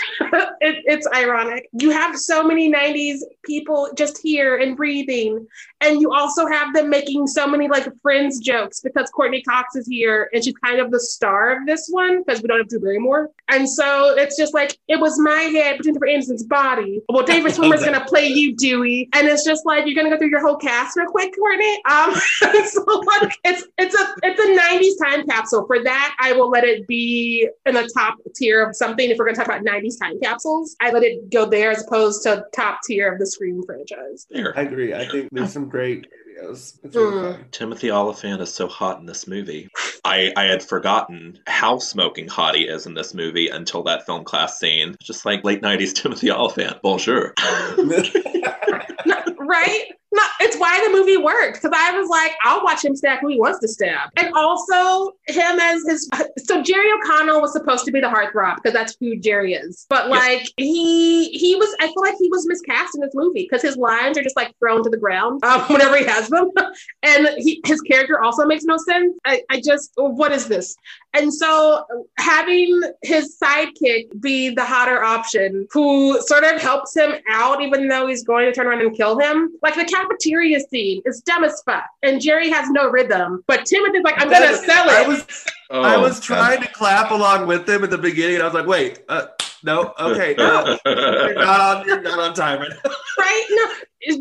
[0.61, 1.69] it, it's ironic.
[1.73, 5.47] You have so many '90s people just here and breathing,
[5.81, 9.87] and you also have them making so many like friends jokes because Courteney Cox is
[9.87, 12.79] here and she's kind of the star of this one because we don't have Drew
[12.79, 13.31] Barrymore.
[13.47, 17.01] And so it's just like it was my head pretending for Anderson's body.
[17.09, 20.29] Well, David Schwimmer's gonna play you, Dewey, and it's just like you're gonna go through
[20.29, 21.81] your whole cast real quick, Courteney.
[21.89, 22.13] Um,
[22.67, 25.65] so like it's it's a it's a '90s time capsule.
[25.65, 29.09] For that, I will let it be in the top tier of something.
[29.09, 32.23] If we're gonna talk about '90s time capsules, I let it go there as opposed
[32.23, 34.27] to top tier of the Scream franchise.
[34.55, 34.93] I agree.
[34.93, 36.07] I think there's some great
[36.39, 36.77] videos.
[36.83, 37.51] It's really Mm.
[37.51, 39.69] Timothy Olyphant is so hot in this movie.
[40.03, 44.23] I, I had forgotten how smoking hot he is in this movie until that film
[44.23, 44.95] class scene.
[45.01, 46.81] Just like late 90s Timothy Olyphant.
[46.81, 47.33] Bonjour.
[49.37, 49.85] right?
[50.11, 53.27] No, it's why the movie worked because I was like, I'll watch him stab who
[53.27, 56.09] he wants to stab, and also him as his.
[56.37, 60.09] So Jerry O'Connell was supposed to be the heartthrob because that's who Jerry is, but
[60.09, 61.75] like he he was.
[61.79, 64.51] I feel like he was miscast in this movie because his lines are just like
[64.57, 66.49] thrown to the ground um, whenever he has them,
[67.03, 69.15] and he, his character also makes no sense.
[69.25, 70.75] I, I just what is this?
[71.13, 71.85] And so
[72.17, 78.07] having his sidekick be the hotter option who sort of helps him out, even though
[78.07, 79.51] he's going to turn around and kill him.
[79.63, 81.85] Like the cafeteria scene is dumb as fuck.
[82.03, 83.43] And Jerry has no rhythm.
[83.47, 84.93] But Timothy's like, I'm gonna sell it.
[84.93, 85.25] I was
[85.71, 88.55] I Oh, was trying to clap along with him at the beginning, and I was
[88.55, 89.27] like, wait, uh,
[89.63, 92.91] no, okay, uh, you're not on you're not on time right now.
[93.19, 93.45] right?
[93.51, 93.71] No.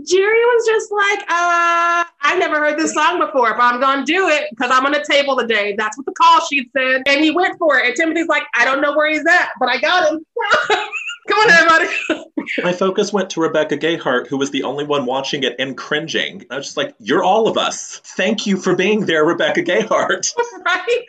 [0.04, 4.28] Jerry was just like, uh, I never heard this song before, but I'm gonna do
[4.28, 5.74] it because I'm on a table today.
[5.78, 7.02] That's what the call sheet said.
[7.06, 7.86] And he went for it.
[7.86, 10.24] And Timothy's like, I don't know where he's at, but I got him.
[11.28, 12.24] Come on, everybody.
[12.62, 16.44] My focus went to Rebecca Gayheart, who was the only one watching it and cringing.
[16.50, 18.00] I was just like, You're all of us.
[18.16, 20.34] Thank you for being there, Rebecca Gayheart.
[20.64, 21.04] right?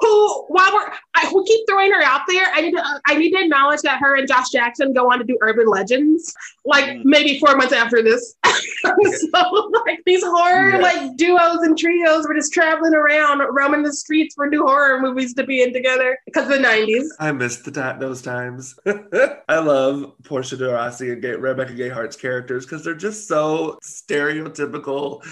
[0.00, 2.46] Who, while we're, I, we keep throwing her out there.
[2.52, 5.24] I need to, I need to acknowledge that her and Josh Jackson go on to
[5.24, 7.02] do Urban Legends, like Mm.
[7.04, 8.34] maybe four months after this.
[8.44, 10.78] so, like these horror Yeah.
[10.78, 15.32] like duos and trios were just traveling around, roaming the streets for new horror movies
[15.34, 17.06] to be in together because of the '90s.
[17.20, 18.74] I missed the ti- those times.
[19.48, 25.24] I love Portia de Rossi and Gay- Rebecca Gayheart's characters because they're just so stereotypical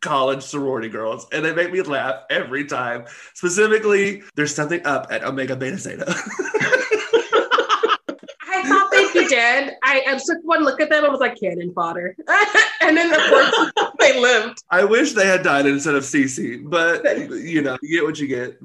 [0.00, 3.04] college sorority girls, and they make me laugh every time.
[3.34, 6.04] Specifically, there's something up at Omega Beta Zeta.
[8.46, 9.76] I thought they'd be dead.
[9.82, 12.16] I, I took one look at them and was like cannon fodder,
[12.80, 14.62] and then of course they lived.
[14.70, 18.28] I wish they had died instead of Cici, but you know, you get what you
[18.28, 18.58] get.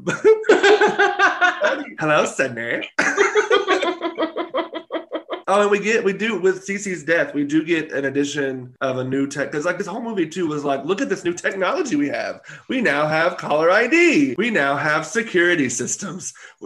[1.99, 2.89] Hello, Sidney.
[5.51, 8.99] Oh, and we get we do with Cici's death, we do get an addition of
[8.99, 11.33] a new tech because like this whole movie too was like, look at this new
[11.33, 12.41] technology we have.
[12.67, 14.35] We now have caller ID.
[14.37, 16.35] We now have security systems.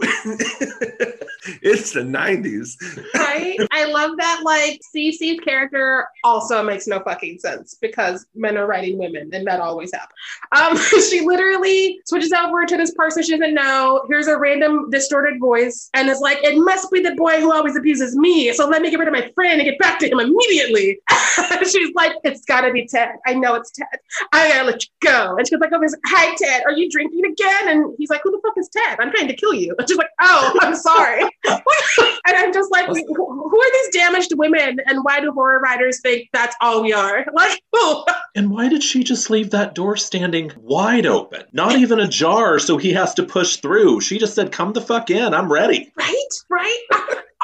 [1.62, 2.76] it's the 90s.
[3.14, 3.56] right?
[3.70, 4.42] I love that.
[4.44, 9.60] Like Cici's character also makes no fucking sense because men are writing women, and that
[9.60, 10.12] always happens.
[10.52, 10.76] Um,
[11.10, 14.04] she literally switches over to this person she doesn't know.
[14.08, 17.76] Here's a random distorted voice, and it's like, it must be the boy who always
[17.76, 18.52] abuses me.
[18.52, 20.98] So let me get rid of my friend and get back to him immediately.
[21.72, 23.16] She's like, it's gotta be Ted.
[23.26, 23.98] I know it's Ted.
[24.32, 25.36] I gotta let you go.
[25.36, 27.68] And she's like, oh, hi Ted, are you drinking again?
[27.68, 28.98] And he's like, who the fuck is Ted?
[29.00, 29.74] I'm trying to kill you.
[29.78, 31.22] And she's like, oh, I'm sorry.
[31.44, 36.28] and I'm just like, who are these damaged women, and why do horror writers think
[36.32, 37.24] that's all we are?
[37.32, 38.04] Like, who?
[38.34, 41.44] And why did she just leave that door standing wide open?
[41.52, 44.00] Not even ajar, so he has to push through.
[44.00, 45.92] She just said, Come the fuck in, I'm ready.
[45.96, 46.14] Right?
[46.50, 46.86] Right?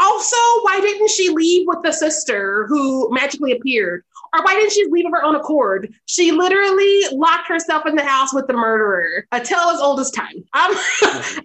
[0.01, 4.03] Also, why didn't she leave with the sister who magically appeared?
[4.35, 5.93] Or why didn't she leave of her own accord?
[6.07, 9.27] She literally locked herself in the house with the murderer.
[9.33, 10.45] A tale as old as time.
[10.53, 10.77] Um,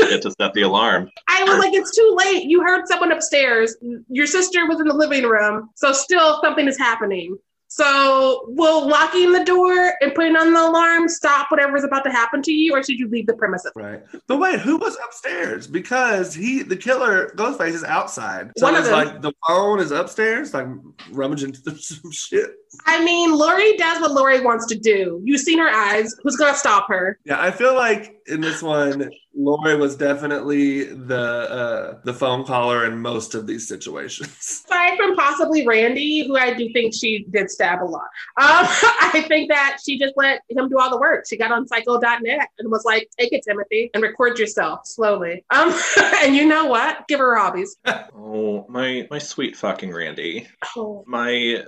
[0.00, 1.10] and to set the alarm.
[1.28, 2.44] I was like, it's too late.
[2.44, 3.76] You heard someone upstairs.
[4.08, 5.70] Your sister was in the living room.
[5.76, 7.36] So still something is happening.
[7.74, 12.42] So will locking the door and putting on the alarm stop whatever's about to happen
[12.42, 13.72] to you, or should you leave the premises?
[13.74, 14.02] Right.
[14.26, 15.66] But wait, who was upstairs?
[15.66, 18.50] Because he the killer Ghostface is outside.
[18.58, 19.06] So One of it's them.
[19.06, 20.66] like the phone is upstairs, like
[21.12, 22.50] rummaging through some shit.
[22.84, 25.22] I mean, Laurie does what Laurie wants to do.
[25.24, 26.14] You've seen her eyes.
[26.22, 27.18] Who's gonna stop her?
[27.24, 32.84] Yeah, I feel like in this one, Laurie was definitely the uh, the phone caller
[32.84, 34.28] in most of these situations.
[34.40, 39.24] Aside from possibly Randy, who I do think she did stab a lot, um, I
[39.26, 41.24] think that she just let him do all the work.
[41.28, 45.74] She got on Psycho.net and was like, "Take it, Timothy, and record yourself slowly." Um,
[46.22, 47.08] and you know what?
[47.08, 47.76] Give her hobbies.
[47.86, 50.46] oh my my sweet fucking Randy.
[50.76, 51.04] Oh.
[51.06, 51.64] My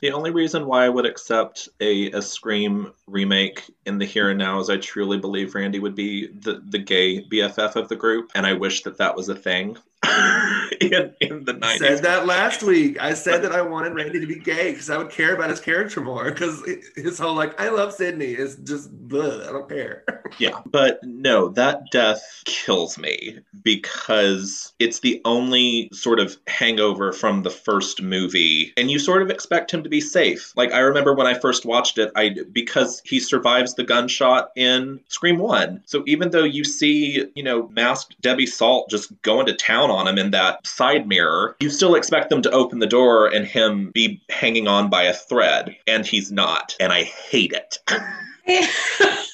[0.00, 4.38] the only reason why I would accept a a Scream remake in the here and
[4.38, 8.30] now is I truly believe Randy would be the the gay BFF of the group,
[8.34, 9.76] and I wish that that was a thing.
[10.80, 11.78] in, in the 90s.
[11.78, 13.00] Said that last week.
[13.00, 15.60] I said that I wanted Randy to be gay because I would care about his
[15.60, 16.24] character more.
[16.24, 16.62] Because
[16.96, 20.04] his whole like, I love Sidney is just, bleh, I don't care.
[20.38, 27.42] yeah, but no, that death kills me because it's the only sort of hangover from
[27.42, 30.52] the first movie, and you sort of expect him to be safe.
[30.56, 35.00] Like I remember when I first watched it, I because he survives the gunshot in
[35.08, 35.82] Scream One.
[35.86, 40.08] So even though you see, you know, masked Debbie Salt just going to town on
[40.08, 43.90] him in that side mirror, you still expect them to open the door and him
[43.92, 46.74] be hanging on by a thread, and he's not.
[46.80, 47.78] And I hate it.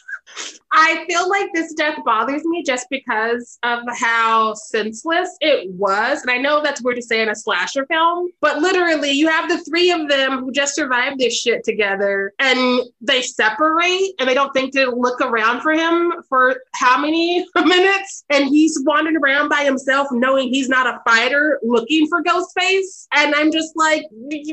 [0.73, 6.23] I feel like this death bothers me just because of how senseless it was.
[6.23, 9.49] And I know that's weird to say in a slasher film, but literally, you have
[9.49, 14.35] the three of them who just survived this shit together and they separate and they
[14.35, 18.25] don't think to look around for him for how many minutes?
[18.31, 23.09] And he's wandering around by himself, knowing he's not a fighter, looking for Ghostface.
[23.15, 24.05] And I'm just like,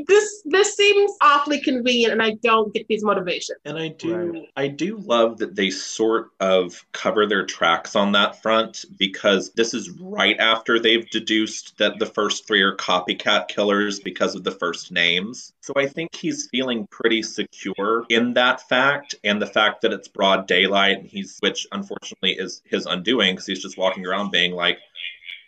[0.08, 3.60] this this seems awfully convenient, and I don't get these motivations.
[3.66, 4.50] And I do, right.
[4.56, 9.52] I do love that they sort sort of cover their tracks on that front because
[9.54, 14.46] this is right after they've deduced that the first three are copycat killers because of
[14.46, 15.52] the first names.
[15.60, 20.08] So I think he's feeling pretty secure in that fact and the fact that it's
[20.08, 24.54] broad daylight and he's which unfortunately is his undoing because he's just walking around being
[24.54, 24.80] like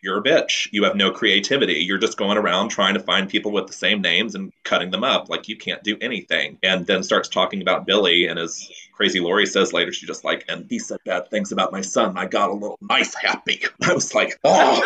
[0.02, 0.68] you're a bitch.
[0.72, 1.76] You have no creativity.
[1.76, 5.04] You're just going around trying to find people with the same names and cutting them
[5.04, 5.30] up.
[5.30, 6.58] Like you can't do anything.
[6.64, 10.46] And then starts talking about Billy and as crazy Laurie says later, she's just like,
[10.50, 12.18] and he said bad things about my son.
[12.18, 13.62] I got a little knife happy.
[13.82, 14.82] I was like, oh.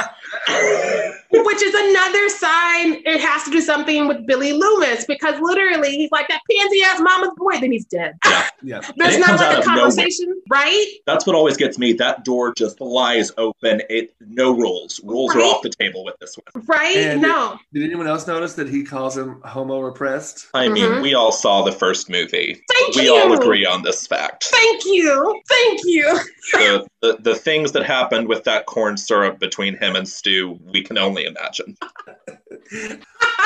[1.35, 6.11] Which is another sign it has to do something with Billy Loomis because literally he's
[6.11, 8.15] like that pansy ass mama's boy, then he's dead.
[8.23, 8.81] Yeah, yeah.
[8.97, 10.41] There's not like a conversation, nowhere.
[10.49, 10.85] right?
[11.07, 11.93] That's what always gets me.
[11.93, 13.81] That door just flies open.
[13.89, 15.01] It no rules.
[15.03, 15.43] Rules right?
[15.43, 16.65] are off the table with this one.
[16.65, 16.97] Right?
[16.97, 17.57] And no.
[17.73, 20.47] Did anyone else notice that he calls him homo repressed?
[20.53, 21.01] I mean, mm-hmm.
[21.01, 22.61] we all saw the first movie.
[22.71, 23.15] Thank we you.
[23.15, 24.45] all agree on this fact.
[24.45, 25.41] Thank you.
[25.47, 26.19] Thank you.
[26.51, 30.81] the, the, the things that happened with that corn syrup between him and Stu, we
[30.81, 31.77] can only imagine.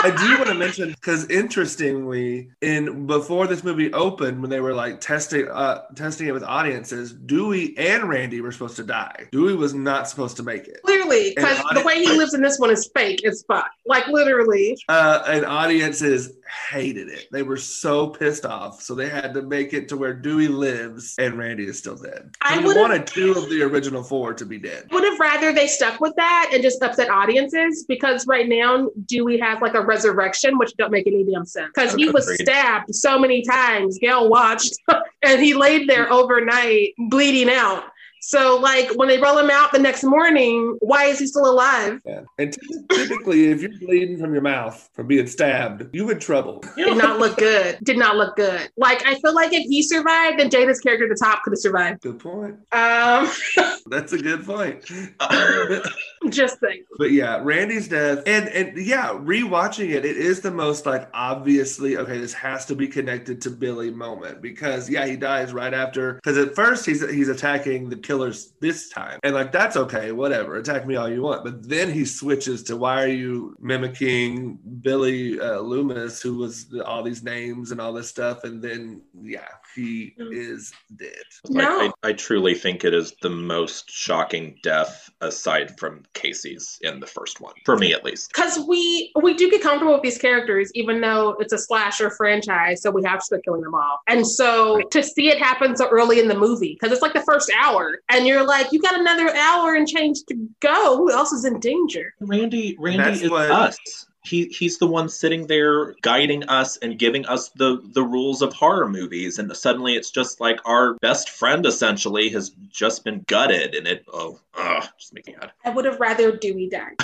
[0.04, 4.74] I do want to mention because interestingly, in before this movie opened, when they were
[4.74, 9.28] like testing uh, testing it with audiences, Dewey and Randy were supposed to die.
[9.32, 10.82] Dewey was not supposed to make it.
[10.84, 13.72] Clearly, because the way he lives in this one is fake as fuck.
[13.86, 14.78] Like literally.
[14.88, 16.34] Uh, and audiences
[16.70, 17.28] hated it.
[17.32, 21.16] They were so pissed off, so they had to make it to where Dewey lives
[21.18, 22.32] and Randy is still dead.
[22.42, 24.88] I wanted two of the original four to be dead.
[24.92, 29.38] Would have rather they stuck with that and just upset audiences because right now Dewey
[29.40, 33.18] have like a resurrection, which don't make any damn sense because he was stabbed so
[33.18, 33.98] many times.
[33.98, 34.78] Gale watched,
[35.24, 37.86] and he laid there overnight bleeding out.
[38.28, 42.02] So, like, when they roll him out the next morning, why is he still alive?
[42.06, 42.24] Yeah.
[42.38, 42.60] And t-
[42.92, 46.62] typically, if you're bleeding from your mouth from being stabbed, you in trouble.
[46.76, 47.78] Did not look good.
[47.84, 48.70] Did not look good.
[48.76, 51.60] Like, I feel like if he survived, then Jada's character at the top could have
[51.60, 52.02] survived.
[52.02, 52.56] Good point.
[52.74, 53.32] Um,
[53.90, 54.84] That's a good point.
[56.30, 56.86] Just think.
[56.98, 61.96] But yeah, Randy's death, and and yeah, rewatching it, it is the most like obviously
[61.96, 62.18] okay.
[62.18, 66.16] This has to be connected to Billy moment because yeah, he dies right after.
[66.16, 70.56] Because at first he's he's attacking the killers this time, and like that's okay, whatever,
[70.56, 71.44] attack me all you want.
[71.44, 77.04] But then he switches to why are you mimicking Billy uh, Loomis, who was all
[77.04, 80.34] these names and all this stuff, and then yeah, he mm.
[80.34, 81.12] is dead.
[81.46, 81.94] Like, no.
[82.04, 87.08] I, I truly think it is the most shocking death aside from Casey's in the
[87.08, 88.32] first one, for me at least.
[88.34, 92.82] Because we we do get comfortable with these characters, even though it's a slasher franchise,
[92.82, 94.00] so we have to start killing them off.
[94.08, 97.22] And so to see it happen so early in the movie, because it's like the
[97.22, 100.98] first hour, and you're like, you got another hour and change to go.
[100.98, 102.14] Who else is in danger?
[102.20, 107.26] Randy, Randy is what, us he he's the one sitting there guiding us and giving
[107.26, 111.66] us the the rules of horror movies and suddenly it's just like our best friend
[111.66, 115.52] essentially has just been gutted and it oh uh, just making me mad.
[115.64, 116.94] I would have rather Dewey die.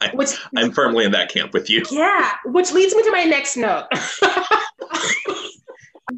[0.00, 1.82] I, which I'm firmly in that camp with you.
[1.90, 3.86] Yeah, which leads me to my next note.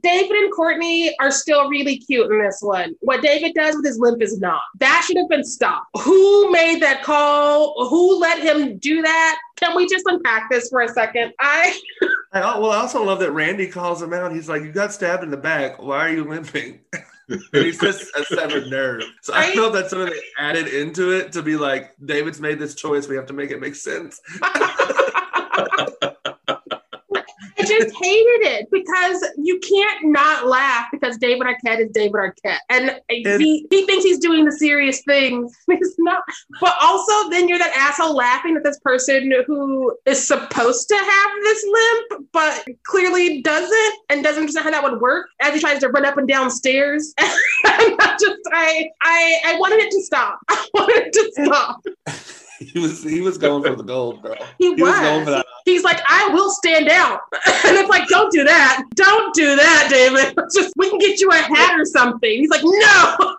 [0.03, 2.95] David and Courteney are still really cute in this one.
[3.01, 4.61] What David does with his limp is not.
[4.79, 5.87] That should have been stopped.
[6.03, 7.89] Who made that call?
[7.89, 9.39] Who let him do that?
[9.57, 11.33] Can we just unpack this for a second?
[11.41, 11.79] I.
[12.33, 14.33] I well, I also love that Randy calls him out.
[14.33, 15.81] He's like, "You got stabbed in the back.
[15.81, 16.81] Why are you limping?"
[17.29, 19.03] and he says a severed nerve.
[19.23, 22.59] So I, I know that's something they added into it to be like, David's made
[22.59, 23.09] this choice.
[23.09, 24.21] We have to make it make sense.
[27.79, 32.59] just hated it because you can't not laugh because David Arquette is David Arquette.
[32.69, 35.55] And, and he, he thinks he's doing the serious things.
[35.69, 36.23] He's not.
[36.61, 41.31] But also, then you're that asshole laughing at this person who is supposed to have
[41.43, 45.81] this limp, but clearly doesn't and doesn't understand how that would work as he tries
[45.81, 47.15] to run up and down stairs.
[47.19, 50.41] I just, I, I, I wanted it to stop.
[50.49, 52.48] I wanted it to stop.
[52.73, 54.35] he was he was going for the gold, bro.
[54.59, 54.91] He, he was.
[54.91, 55.47] was going for that.
[55.65, 57.21] He's like, I will stand out.
[57.33, 58.85] and it's like, don't do that.
[58.95, 60.35] Don't do that, David.
[60.55, 62.31] just we can get you a hat or something.
[62.31, 63.37] He's like, no.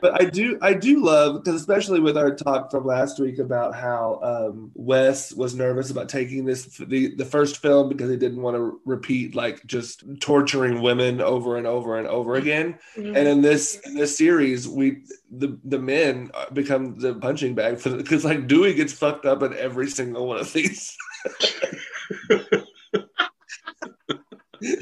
[0.00, 3.74] But I do I do love because especially with our talk from last week about
[3.74, 8.42] how um, Wes was nervous about taking this the the first film because he didn't
[8.42, 12.78] want to repeat like just torturing women over and over and over again.
[12.96, 13.16] Mm-hmm.
[13.16, 17.96] And in this in this series, we the the men become the punching bag for
[17.96, 20.96] because like Dewey gets fucked up in every single one of these.
[24.60, 24.76] he,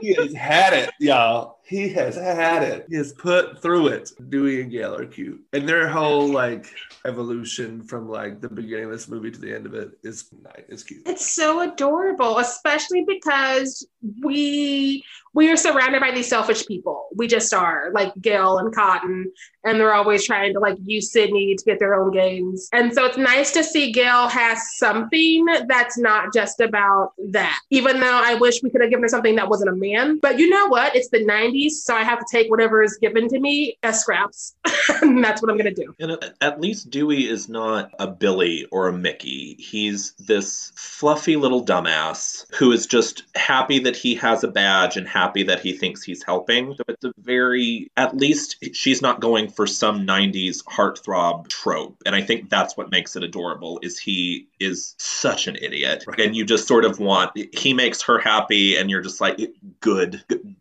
[0.00, 1.57] he has had it, y'all.
[1.68, 2.86] He has had it.
[2.88, 4.10] He has put through it.
[4.30, 5.44] Dewey and Gale are cute.
[5.52, 6.66] And their whole like
[7.04, 10.64] evolution from like the beginning of this movie to the end of it is nice.
[10.68, 11.02] It's cute.
[11.06, 13.86] It's so adorable, especially because
[14.22, 15.04] we
[15.34, 17.08] we are surrounded by these selfish people.
[17.14, 19.30] We just are, like Gale and Cotton,
[19.62, 22.68] and they're always trying to like use Sidney to get their own gains.
[22.72, 27.58] And so it's nice to see Gale has something that's not just about that.
[27.70, 30.18] Even though I wish we could have given her something that wasn't a man.
[30.18, 30.96] But you know what?
[30.96, 34.54] It's the 90s so I have to take whatever is given to me as scraps.
[35.02, 35.94] and that's what I'm going to do.
[35.98, 39.56] And uh, at least Dewey is not a Billy or a Mickey.
[39.58, 45.06] He's this fluffy little dumbass who is just happy that he has a badge and
[45.06, 46.74] happy that he thinks he's helping.
[46.74, 52.02] So it's a very, at least she's not going for some 90s heartthrob trope.
[52.06, 56.04] And I think that's what makes it adorable is he is such an idiot.
[56.06, 56.20] Right.
[56.20, 59.38] And you just sort of want, he makes her happy and you're just like,
[59.80, 60.56] good, good,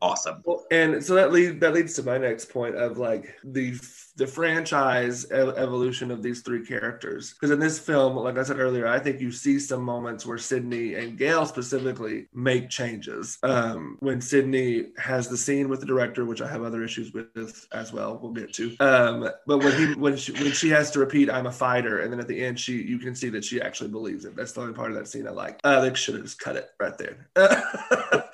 [0.00, 0.42] awesome.
[0.44, 3.78] Well, and so that leads that leads to my next point of like the
[4.16, 7.32] the franchise evolution of these three characters.
[7.32, 10.38] Because in this film, like I said earlier, I think you see some moments where
[10.38, 13.38] Sidney and gale specifically make changes.
[13.42, 17.66] Um, when Sidney has the scene with the director, which I have other issues with
[17.72, 18.76] as well, we'll get to.
[18.78, 22.12] Um, but when he when she when she has to repeat "I'm a fighter," and
[22.12, 24.36] then at the end she you can see that she actually believes it.
[24.36, 25.60] That's the only part of that scene I like.
[25.64, 27.28] Uh, they should have just cut it right there.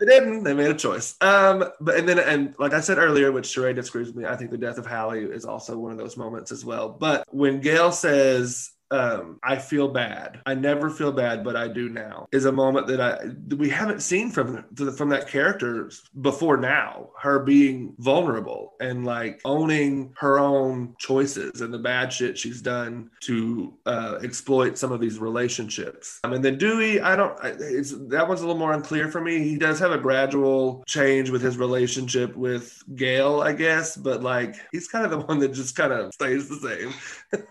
[0.00, 0.44] they didn't.
[0.44, 1.14] They made a choice.
[1.20, 4.34] Um, but and then and like I said earlier, which Sharai disagrees with me, I
[4.34, 6.88] think the death of Hallie is also one of those moments as well.
[6.88, 10.40] But when Gale says, um, I feel bad.
[10.46, 12.28] I never feel bad, but I do now.
[12.32, 14.64] Is a moment that I we haven't seen from
[14.96, 17.10] from that character before now.
[17.18, 23.10] Her being vulnerable and like owning her own choices and the bad shit she's done
[23.20, 26.20] to uh, exploit some of these relationships.
[26.24, 27.38] And then Dewey, I don't.
[27.42, 29.38] It's that one's a little more unclear for me.
[29.38, 34.56] He does have a gradual change with his relationship with Gale, I guess, but like
[34.72, 36.92] he's kind of the one that just kind of stays the same.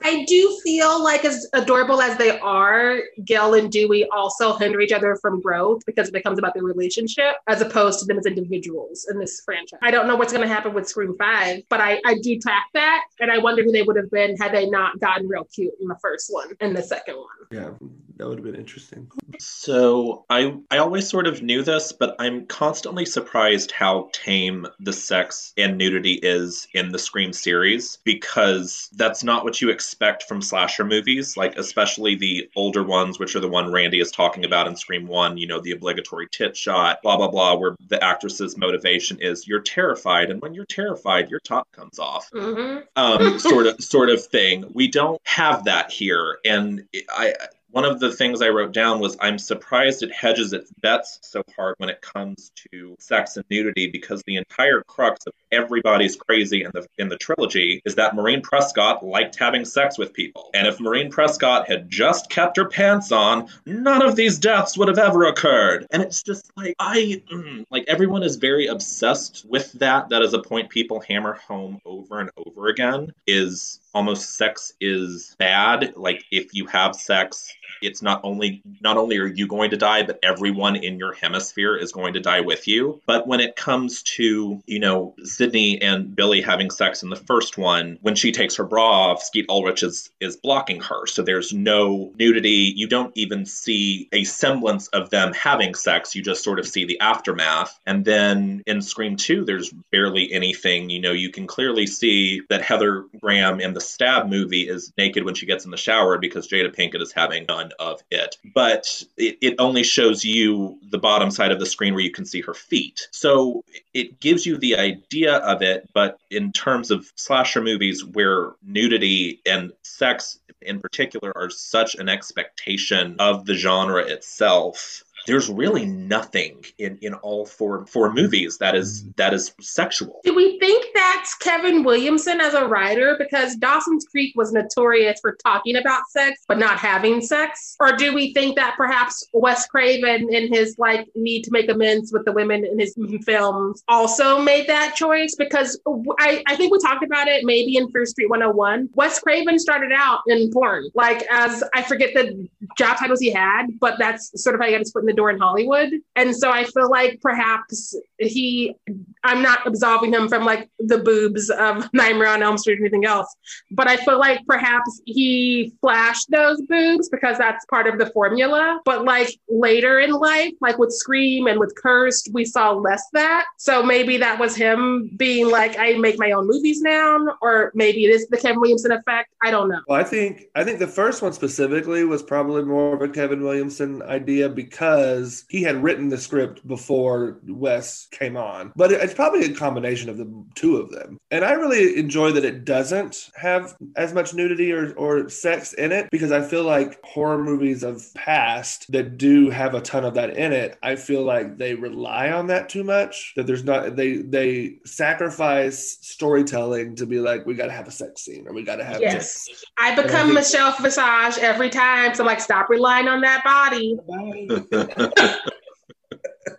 [0.04, 4.92] I do feel like as adorable as they are, Gale and Dewey also hinder each
[4.92, 9.08] other from growth because it becomes about their relationship as opposed to them as individuals
[9.10, 9.80] in this franchise.
[9.82, 12.68] I don't know what's going to happen with Scream 5, but I, I do track
[12.74, 13.04] that.
[13.20, 15.88] And I wonder who they would have been had they not gotten real cute in
[15.88, 17.28] the first one and the second one.
[17.52, 17.72] Yeah,
[18.20, 19.10] that would have been interesting.
[19.40, 24.94] So I, I always sort of knew this, but I'm constantly surprised how tame the
[24.94, 30.42] sex and nudity is in the Scream series because that's not what you expect from
[30.42, 34.46] slasher movies movies, like especially the older ones, which are the one Randy is talking
[34.46, 35.38] about in Scream One.
[35.38, 39.62] You know, the obligatory tit shot, blah blah blah, where the actress's motivation is you're
[39.62, 42.80] terrified, and when you're terrified, your top comes off, mm-hmm.
[42.96, 44.66] um, sort of sort of thing.
[44.74, 47.36] We don't have that here, and I
[47.72, 51.44] one of the things I wrote down was I'm surprised it hedges its bets so
[51.56, 56.64] hard when it comes to sex and nudity because the entire crux of everybody's crazy
[56.64, 60.50] in the in the trilogy is that Maureen Prescott liked having sex with people.
[60.54, 64.88] And if Maureen Prescott had just kept her pants on, none of these deaths would
[64.88, 65.86] have ever occurred.
[65.92, 70.10] And it's just like I mm, like everyone is very obsessed with that.
[70.10, 75.36] That is a point people hammer home over and over again is almost sex is
[75.40, 75.94] bad.
[75.96, 80.04] Like if you have sex, it's not only not only are you going to die
[80.04, 83.02] but everyone in your hemisphere is going to die with you.
[83.06, 87.58] But when it comes to you know sydney and billy having sex in the first
[87.58, 91.06] one when she takes her bra off skeet ulrich is is blocking her.
[91.08, 92.74] So there's no nudity.
[92.76, 96.16] You don't even see a semblance of them having sex.
[96.16, 97.80] You just sort of see the aftermath.
[97.86, 100.90] And then in scream 2 there's barely anything.
[100.90, 105.24] You know you can clearly see that heather graham in the stab movie is naked
[105.24, 108.36] when she gets in the shower because jada pinkett is having none of it.
[108.54, 112.26] But it, it only shows you the bottom side of the screen where you can
[112.26, 113.08] see her feet.
[113.12, 113.64] So
[113.94, 119.40] it gives you the idea of it, but in terms of slasher movies where nudity
[119.46, 126.64] and sex in particular are such an expectation of the genre itself there's really nothing
[126.78, 129.12] in in all four four movies that is mm-hmm.
[129.18, 130.22] that is sexual.
[130.24, 135.38] Do we think that's Kevin Williamson as a writer because Dawson's Creek was notorious for
[135.44, 140.34] talking about sex but not having sex, or do we think that perhaps Wes Craven
[140.34, 142.96] in his like need to make amends with the women in his
[143.26, 145.80] films also made that choice because
[146.20, 148.90] I I think we talked about it maybe in Fierce Street 101.
[148.94, 152.48] Wes Craven started out in porn like as I forget the
[152.78, 155.16] job titles he had, but that's sort of how he got his foot in the
[155.16, 155.92] door in Hollywood.
[156.16, 158.76] And so I feel like perhaps he,
[159.24, 163.06] I'm not absolving him from like the boobs of Nightmare on Elm Street or anything
[163.06, 163.28] else,
[163.72, 168.80] but I feel like perhaps he flashed those boobs because that's part of the formula.
[168.86, 173.46] But like later in life, like with Scream and with Cursed, we saw less that.
[173.58, 178.06] So maybe that was him being like, I make my own movies now, or maybe
[178.06, 179.34] it is the Kevin Williamson effect.
[179.42, 179.82] I don't know.
[179.88, 183.44] Well, I think I think the first one specifically was probably more of a Kevin
[183.44, 188.74] Williamson idea because because he had written the script before Wes came on.
[188.76, 191.18] But it's probably a combination of the two of them.
[191.32, 195.92] And I really enjoy that it doesn't have as much nudity or, or sex in
[195.92, 200.16] it because I feel like horror movies of past that do have a ton of
[200.16, 203.34] that in it, I feel like they rely on that too much.
[203.36, 208.24] That there's not they they sacrifice storytelling to be like, we gotta have a sex
[208.24, 209.46] scene or we gotta have Yes.
[209.46, 209.66] Sex.
[209.78, 212.14] I become I think, Michelle Visage every time.
[212.16, 213.98] So I'm like stop relying on that body.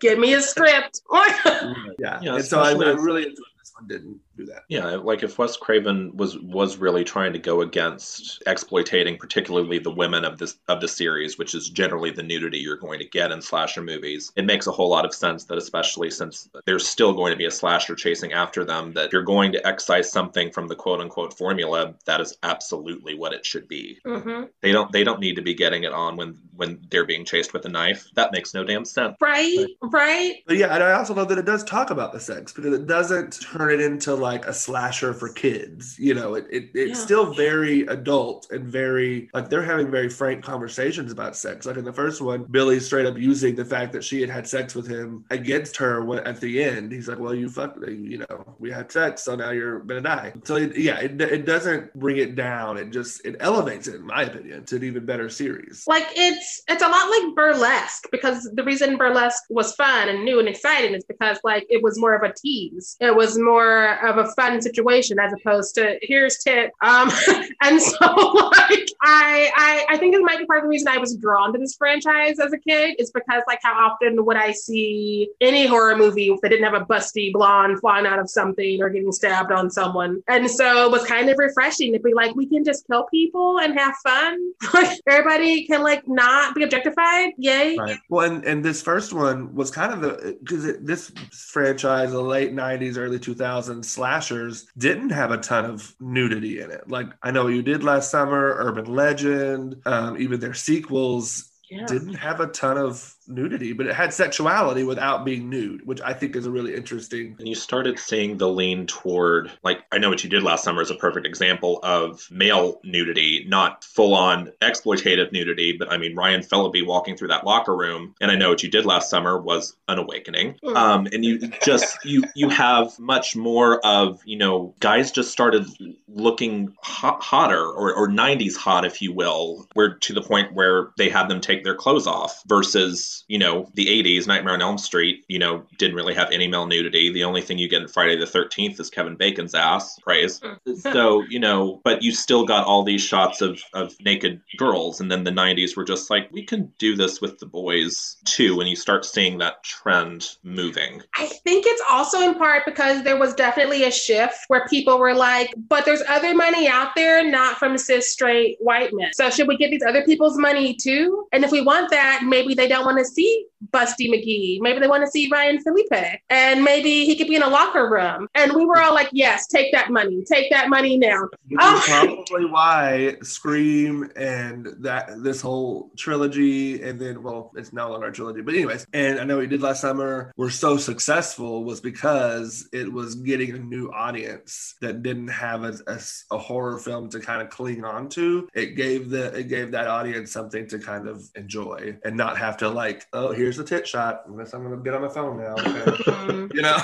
[0.00, 1.00] Give me a script.
[1.12, 2.20] yeah.
[2.22, 3.88] yeah and so I, I really enjoyed this one.
[3.88, 4.64] Didn't do that.
[4.68, 9.90] Yeah, like if Wes Craven was was really trying to go against exploiting particularly the
[9.90, 13.32] women of this of the series, which is generally the nudity you're going to get
[13.32, 17.12] in slasher movies, it makes a whole lot of sense that especially since there's still
[17.12, 20.68] going to be a slasher chasing after them, that you're going to excise something from
[20.68, 23.98] the quote unquote formula, that is absolutely what it should be.
[24.06, 24.44] Mm-hmm.
[24.60, 27.52] They don't they don't need to be getting it on when when they're being chased
[27.52, 28.06] with a knife.
[28.14, 29.16] That makes no damn sense.
[29.20, 30.36] Right, right.
[30.46, 32.86] But yeah, and I also love that it does talk about the sex because it
[32.86, 35.98] doesn't turn it into like a slasher for kids.
[35.98, 37.04] You know, it, it it's yeah.
[37.04, 41.66] still very adult and very like they're having very frank conversations about sex.
[41.66, 44.46] Like in the first one, Billy's straight up using the fact that she had had
[44.46, 46.92] sex with him against her when, at the end.
[46.92, 50.32] He's like, "Well, you fuck, you know, we had sex, so now you're gonna die."
[50.44, 52.78] So it, yeah, it, it doesn't bring it down.
[52.78, 55.84] It just it elevates it, in my opinion, to an even better series.
[55.86, 60.38] Like it's it's a lot like burlesque because the reason burlesque was fun and new
[60.38, 62.96] and exciting is because like it was more of a tease.
[63.00, 66.72] It was more of a fun situation as opposed to here's tit.
[66.82, 67.10] Um,
[67.62, 70.98] and so like I, I I think it might be part of the reason I
[70.98, 74.52] was drawn to this franchise as a kid is because like how often would I
[74.52, 78.90] see any horror movie they didn't have a busty blonde flying out of something or
[78.90, 80.22] getting stabbed on someone.
[80.28, 83.58] And so it was kind of refreshing to be like, we can just kill people
[83.60, 84.52] and have fun.
[84.72, 87.32] Like everybody can like not be objectified.
[87.38, 87.76] Yay.
[87.76, 87.98] Right.
[88.08, 92.54] Well, and, and this first one was kind of the because this franchise, the late
[92.54, 96.88] 90s, early 2000s slashers didn't have a ton of nudity in it.
[96.88, 101.84] Like I know you did last summer, Urban Legend, um, even their sequels yeah.
[101.84, 106.12] didn't have a ton of nudity, but it had sexuality without being nude, which I
[106.12, 107.36] think is a really interesting.
[107.38, 110.82] And you started seeing the lean toward, like, I know what you did last summer
[110.82, 116.16] is a perfect example of male nudity, not full on exploitative nudity, but I mean,
[116.16, 119.40] Ryan Phillippe walking through that locker room, and I know what you did last summer
[119.40, 120.56] was an awakening.
[120.74, 125.66] Um, and you just, you, you have much more of, you know, guys just started
[126.08, 130.90] looking hot, hotter or, or 90s hot, if you will, where to the point where
[130.96, 134.62] they had them take their clothes off versus because, you know, the 80s, Nightmare on
[134.62, 137.12] Elm Street, you know, didn't really have any male nudity.
[137.12, 140.40] The only thing you get in Friday the 13th is Kevin Bacon's ass, praise.
[140.40, 140.74] Hmm.
[140.92, 145.00] so, you know, but you still got all these shots of, of naked girls.
[145.00, 148.60] And then the 90s were just like, we can do this with the boys too.
[148.60, 151.02] And you start seeing that trend moving.
[151.14, 155.14] I think it's also in part because there was definitely a shift where people were
[155.14, 159.10] like, but there's other money out there, not from cis straight white men.
[159.12, 161.26] So should we get these other people's money too?
[161.32, 164.60] And if we want that, maybe they don't want to see Busty McGee.
[164.60, 166.20] Maybe they want to see Ryan Phillippe.
[166.30, 168.28] And maybe he could be in a locker room.
[168.34, 170.24] And we were all like, yes, take that money.
[170.24, 171.28] Take that money now.
[171.58, 171.82] Oh.
[171.86, 178.12] Probably why Scream and that this whole trilogy, and then well, it's no longer a
[178.12, 182.68] trilogy, but anyways, and I know we did last summer were so successful was because
[182.72, 186.00] it was getting a new audience that didn't have a, a,
[186.30, 188.48] a horror film to kind of cling on to.
[188.54, 192.56] It gave the it gave that audience something to kind of enjoy and not have
[192.58, 194.22] to like, oh, here's a tit shot.
[194.28, 195.54] Unless I'm gonna get on my phone now.
[195.54, 196.54] Okay.
[196.54, 196.76] you know?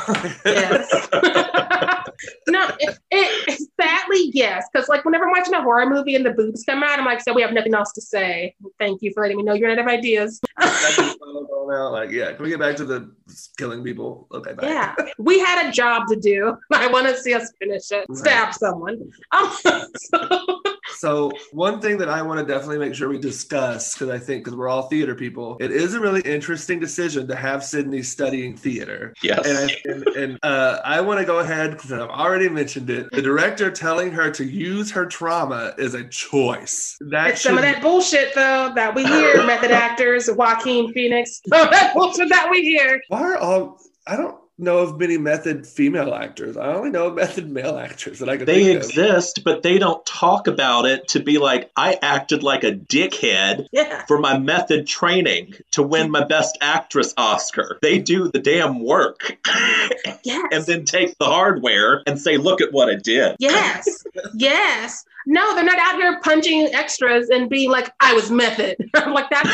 [0.44, 1.08] yes.
[2.48, 4.66] no, it, it, sadly, yes.
[4.72, 7.20] Because like whenever I'm watching a horror movie and the boobs come out, I'm like,
[7.20, 8.56] so we have nothing else to say.
[8.80, 10.40] Thank you for letting me know you're out of ideas.
[10.58, 13.14] like, yeah, can we get back to the
[13.56, 14.26] killing people?
[14.32, 14.66] Okay, bye.
[14.66, 16.56] Yeah, we had a job to do.
[16.72, 18.06] I want to see us finish it.
[18.08, 18.18] Right.
[18.18, 19.08] Stab someone.
[19.30, 19.52] Um,
[19.96, 20.62] so.
[20.97, 24.44] So one thing that I want to definitely make sure we discuss, because I think
[24.44, 28.57] because we're all theater people, it is a really interesting decision to have Sidney studying
[28.57, 29.14] theater.
[29.22, 32.90] Yes, and I, and, and uh, I want to go ahead because I've already mentioned
[32.90, 33.11] it.
[33.12, 36.97] The director telling her to use her trauma is a choice.
[37.01, 37.51] That it's should...
[37.51, 39.44] some of that bullshit though that we hear.
[39.47, 43.01] method actors, Joaquin Phoenix, that bullshit that we hear.
[43.09, 43.80] Why are all?
[44.07, 46.57] I don't know of many method female actors.
[46.57, 48.46] I only know of method male actors that I can.
[48.46, 49.44] They exist, of.
[49.44, 54.04] but they don't talk about it to be like I acted like a dickhead yeah.
[54.07, 57.78] for my method training to win my best actress Oscar.
[57.82, 59.36] They do the damn work.
[60.24, 60.48] yes.
[60.52, 64.04] and then take the hardware and say, "Look at what I did." Yes.
[64.34, 65.04] yes.
[65.26, 69.28] No, they're not out here punching extras and being like, "I was method." I'm like
[69.28, 69.50] that's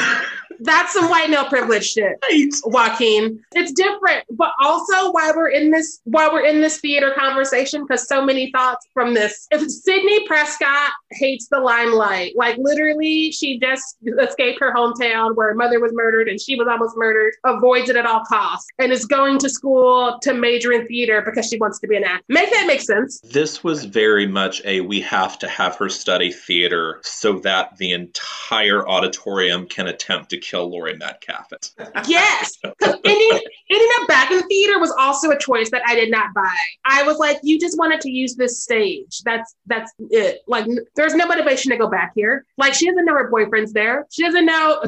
[0.65, 2.51] that's some white male privilege shit, right.
[2.65, 3.43] Joaquin.
[3.53, 8.07] It's different, but also why we're in this while we're in this theater conversation, because
[8.07, 9.47] so many thoughts from this.
[9.51, 15.55] If Sidney Prescott hates the limelight, like literally, she just escaped her hometown where her
[15.55, 19.05] mother was murdered and she was almost murdered, avoids it at all costs, and is
[19.05, 22.25] going to school to major in theater because she wants to be an actor.
[22.29, 23.21] Make that make sense.
[23.21, 27.93] This was very much a we have to have her study theater so that the
[27.93, 31.49] entire auditorium can attempt to kill Laurie Metcalf.
[32.07, 33.41] yes, ending,
[33.71, 36.55] ending up back in the theater was also a choice that I did not buy.
[36.85, 39.23] I was like, you just wanted to use this stage.
[39.25, 40.41] That's that's it.
[40.47, 42.45] Like, there's no motivation to go back here.
[42.59, 44.07] Like, she doesn't know her boyfriend's there.
[44.11, 44.83] She doesn't know.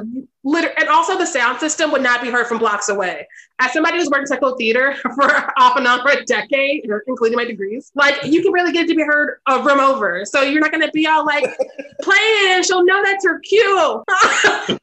[0.45, 3.27] Liter- and also, the sound system would not be heard from blocks away.
[3.59, 7.37] As somebody who's worked in technical theater for off and on for a decade, including
[7.37, 10.25] my degrees, like you can really get it to be heard a room over.
[10.25, 11.45] So you're not going to be all like,
[12.03, 14.05] play it and she'll know that's her cue.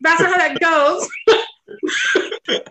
[0.01, 1.07] that's not how that goes.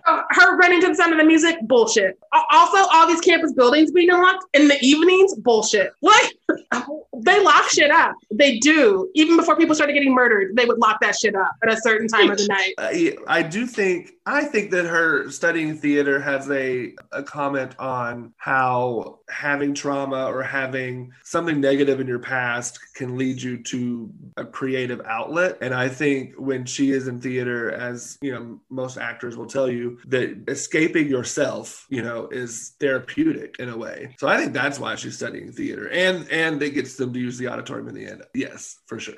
[0.07, 2.19] Uh, her running to the sound of the music, bullshit.
[2.51, 5.93] Also, all these campus buildings being unlocked in the evenings, bullshit.
[6.03, 6.35] Like
[7.25, 8.15] they lock shit up.
[8.33, 9.11] They do.
[9.15, 12.09] Even before people started getting murdered, they would lock that shit up at a certain
[12.09, 12.75] time of the night.
[12.79, 18.35] I, I do think I think that her studying theater has a, a comment on
[18.37, 24.45] how having trauma or having something negative in your past can lead you to a
[24.45, 25.59] creative outlet.
[25.61, 29.71] And I think when she is in theater, as you know, most actors will tell
[29.71, 34.15] you that escaping yourself, you know, is therapeutic in a way.
[34.19, 37.39] So I think that's why she's studying theater, and and it gets them to use
[37.39, 38.23] the auditorium in the end.
[38.35, 39.15] Yes, for sure.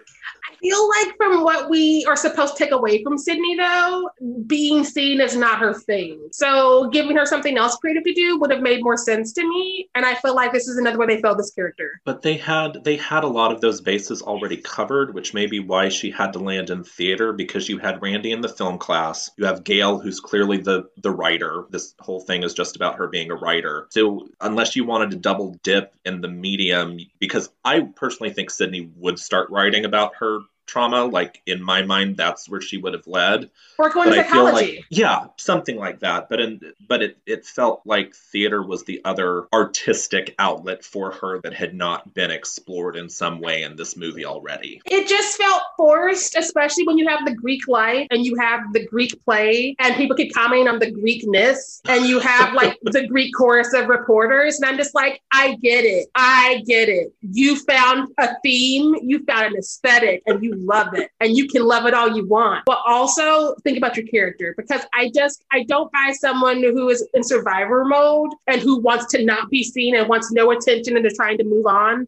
[0.60, 4.08] Feel like from what we are supposed to take away from Sidney, though,
[4.46, 6.28] being seen is not her thing.
[6.32, 9.88] So giving her something else creative to do would have made more sense to me.
[9.94, 12.00] And I feel like this is another way they failed this character.
[12.04, 15.60] But they had they had a lot of those bases already covered, which may be
[15.60, 19.30] why she had to land in theater because you had Randy in the film class,
[19.36, 21.64] you have Gale, who's clearly the the writer.
[21.70, 23.86] This whole thing is just about her being a writer.
[23.90, 28.90] So unless you wanted to double dip in the medium, because I personally think Sidney
[28.96, 31.04] would start writing about her trauma.
[31.04, 33.50] Like in my mind, that's where she would have led.
[33.78, 34.76] Or going but to psychology.
[34.76, 36.28] Like, yeah, something like that.
[36.28, 41.40] But in but it it felt like theater was the other artistic outlet for her
[41.42, 44.80] that had not been explored in some way in this movie already.
[44.86, 48.86] It just felt forced, especially when you have the Greek life and you have the
[48.86, 53.34] Greek play and people keep commenting on the Greekness and you have like the Greek
[53.34, 54.60] chorus of reporters.
[54.60, 56.08] And I'm just like, I get it.
[56.14, 57.12] I get it.
[57.20, 61.64] You found a theme, you found an aesthetic, and you love it and you can
[61.64, 62.64] love it all you want.
[62.66, 67.06] But also think about your character because I just, I don't buy someone who is
[67.14, 71.04] in survivor mode and who wants to not be seen and wants no attention and
[71.06, 72.06] is trying to move on,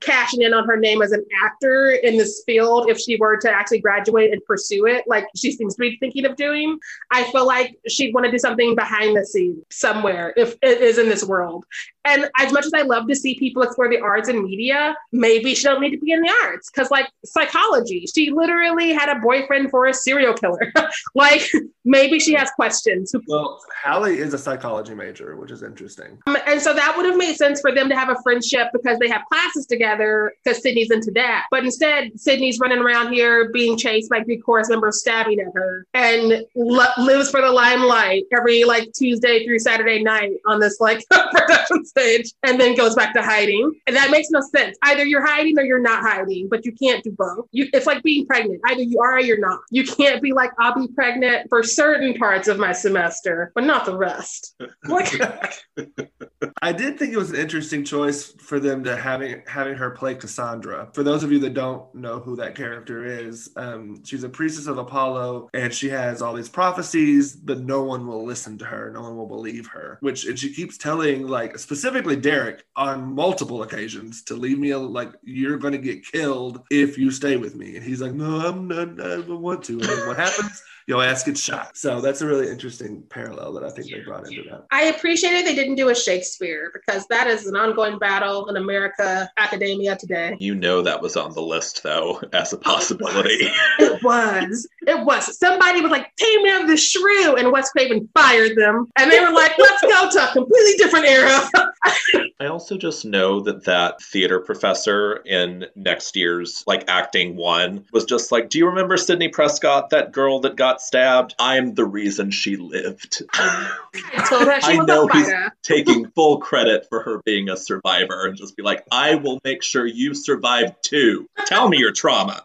[0.00, 3.50] cashing in on her name as an actor in this field if she were to
[3.50, 6.78] actually graduate and pursue it, like she seems to be thinking of doing.
[7.10, 10.98] I feel like she'd want to do something behind the scenes somewhere if it is
[10.98, 11.64] in this world.
[12.04, 15.54] And as much as I love to see people explore the arts and media, maybe
[15.54, 17.65] she don't need to be in the arts because, like, psychology,
[18.14, 20.72] she literally had a boyfriend for a serial killer.
[21.14, 21.50] like,
[21.84, 23.14] maybe she has questions.
[23.26, 26.18] Well, Hallie is a psychology major, which is interesting.
[26.26, 28.98] Um, and so that would have made sense for them to have a friendship because
[28.98, 31.46] they have classes together because Sidney's into that.
[31.50, 35.86] But instead, Sidney's running around here being chased by Greek chorus members stabbing at her
[35.94, 41.04] and lo- lives for the limelight every like Tuesday through Saturday night on this like
[41.32, 43.72] production stage and then goes back to hiding.
[43.86, 44.76] And that makes no sense.
[44.82, 47.46] Either you're hiding or you're not hiding, but you can't do both.
[47.56, 48.60] You, it's like being pregnant.
[48.66, 49.60] Either you are or you're not.
[49.70, 53.86] You can't be like, I'll be pregnant for certain parts of my semester, but not
[53.86, 54.54] the rest.
[54.84, 55.10] Like,
[56.60, 60.14] I did think it was an interesting choice for them to having having her play
[60.14, 60.90] Cassandra.
[60.92, 64.66] For those of you that don't know who that character is, um, she's a priestess
[64.66, 68.90] of Apollo, and she has all these prophecies, but no one will listen to her.
[68.90, 69.98] No one will believe her.
[70.00, 74.74] Which and she keeps telling, like specifically Derek, on multiple occasions to leave me.
[74.74, 78.46] Like you're going to get killed if you stay with me, and he's like, No,
[78.46, 79.00] I'm not.
[79.00, 79.80] I don't want to.
[79.80, 80.62] And what happens?
[80.86, 81.76] Your ass gets shot.
[81.76, 84.66] So that's a really interesting parallel that I think they brought into that.
[84.70, 89.28] I appreciated they didn't do a Shakespeare because that is an ongoing battle in America
[89.36, 90.36] academia today.
[90.38, 93.50] You know that was on the list though as a possibility.
[93.78, 94.68] It was.
[94.86, 95.36] It was.
[95.38, 99.10] Somebody was like, "Take me out of the shrew," and Wes Craven fired them, and
[99.10, 101.48] they were like, "Let's go to a completely different era."
[102.40, 108.04] I also just know that that theater professor in next year's like acting one was
[108.04, 111.34] just like, "Do you remember Sidney Prescott, that girl that got stabbed?
[111.38, 115.30] I'm the reason she lived." I told her she I was know he's
[115.62, 119.62] taking full credit for her being a survivor and just be like, "I will make
[119.62, 121.28] sure you survive too.
[121.46, 122.42] Tell me your trauma."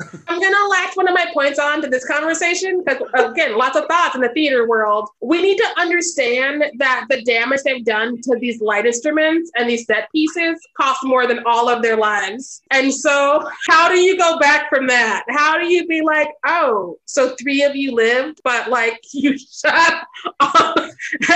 [0.00, 3.86] I'm gonna latch one of my points on to this conversation because again, lots of
[3.86, 5.08] thoughts in the theater world.
[5.20, 9.86] We need to understand that the damage they've done to these light instruments and these
[9.86, 12.62] set pieces cost more than all of their lives.
[12.70, 15.24] And so, how do you go back from that?
[15.28, 20.06] How do you be like, oh, so three of you lived, but like you shot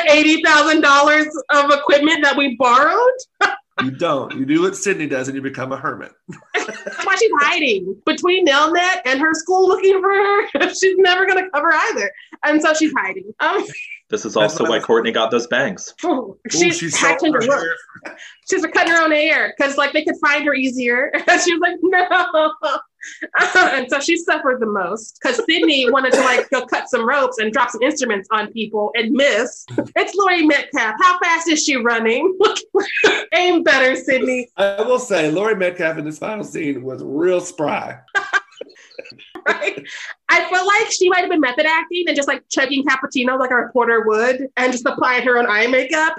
[0.08, 3.10] eighty thousand dollars of equipment that we borrowed?
[3.82, 4.32] You don't.
[4.38, 6.12] You do what Sidney does, and you become a hermit.
[6.54, 6.68] That's
[7.06, 10.68] why she's hiding between Nelnet and her school looking for her.
[10.74, 12.10] she's never going to cover either.
[12.44, 13.32] And so she's hiding.
[13.40, 13.64] Um,
[14.10, 15.94] This is also why was- Courteney got those bangs.
[16.50, 17.60] she's, Ooh, she's so catching her look.
[18.04, 18.16] hair.
[18.50, 21.10] She's cutting her own hair because like they could find her easier.
[21.14, 22.60] And she was like, no.
[23.56, 27.38] and so she suffered the most because Sidney wanted to like go cut some ropes
[27.38, 29.64] and drop some instruments on people and miss.
[29.96, 30.94] It's Laurie Metcalf.
[31.00, 32.38] How fast is she running?
[33.34, 34.48] Aim better, Sidney.
[34.56, 37.98] I will say, Laurie Metcalf in this final scene was real spry.
[39.48, 39.86] right?
[40.28, 43.50] I feel like she might have been method acting and just like chugging cappuccino like
[43.50, 46.18] a reporter would and just applying her own eye makeup.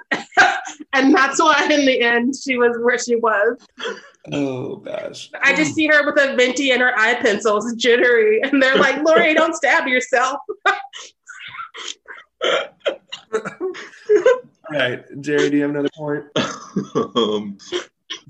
[0.93, 3.57] and that's why in the end she was where she was.
[4.31, 5.29] Oh gosh.
[5.41, 8.41] I just see her with a venti and her eye pencils jittery.
[8.41, 10.39] And they're like, Laurie, don't stab yourself.
[14.71, 16.25] Right, Jerry, do you have another point?
[17.15, 17.57] um,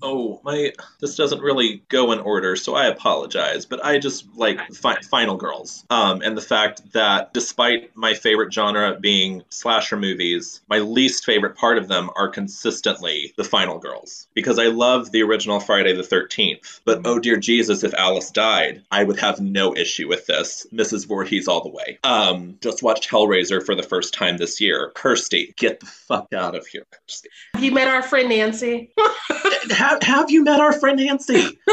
[0.02, 4.60] oh my this doesn't really go in order so i apologize but i just like
[4.74, 5.86] fi- final girls.
[5.90, 11.56] Um, and the fact that despite my favorite genre being slasher movies my least favorite
[11.56, 14.28] part of them are consistently the final girls.
[14.34, 18.84] Because i love the original friday the 13th but oh dear jesus if alice died
[18.92, 20.66] i would have no issue with this.
[20.74, 22.00] Mrs Voorhees all the way.
[22.04, 24.92] Um, just watched hellraiser for the first time this year.
[24.96, 27.30] Kirsty get the fuck out of here kirsty.
[27.60, 28.92] You met our friend Nancy.
[29.74, 31.60] have, have you met our friend Nancy?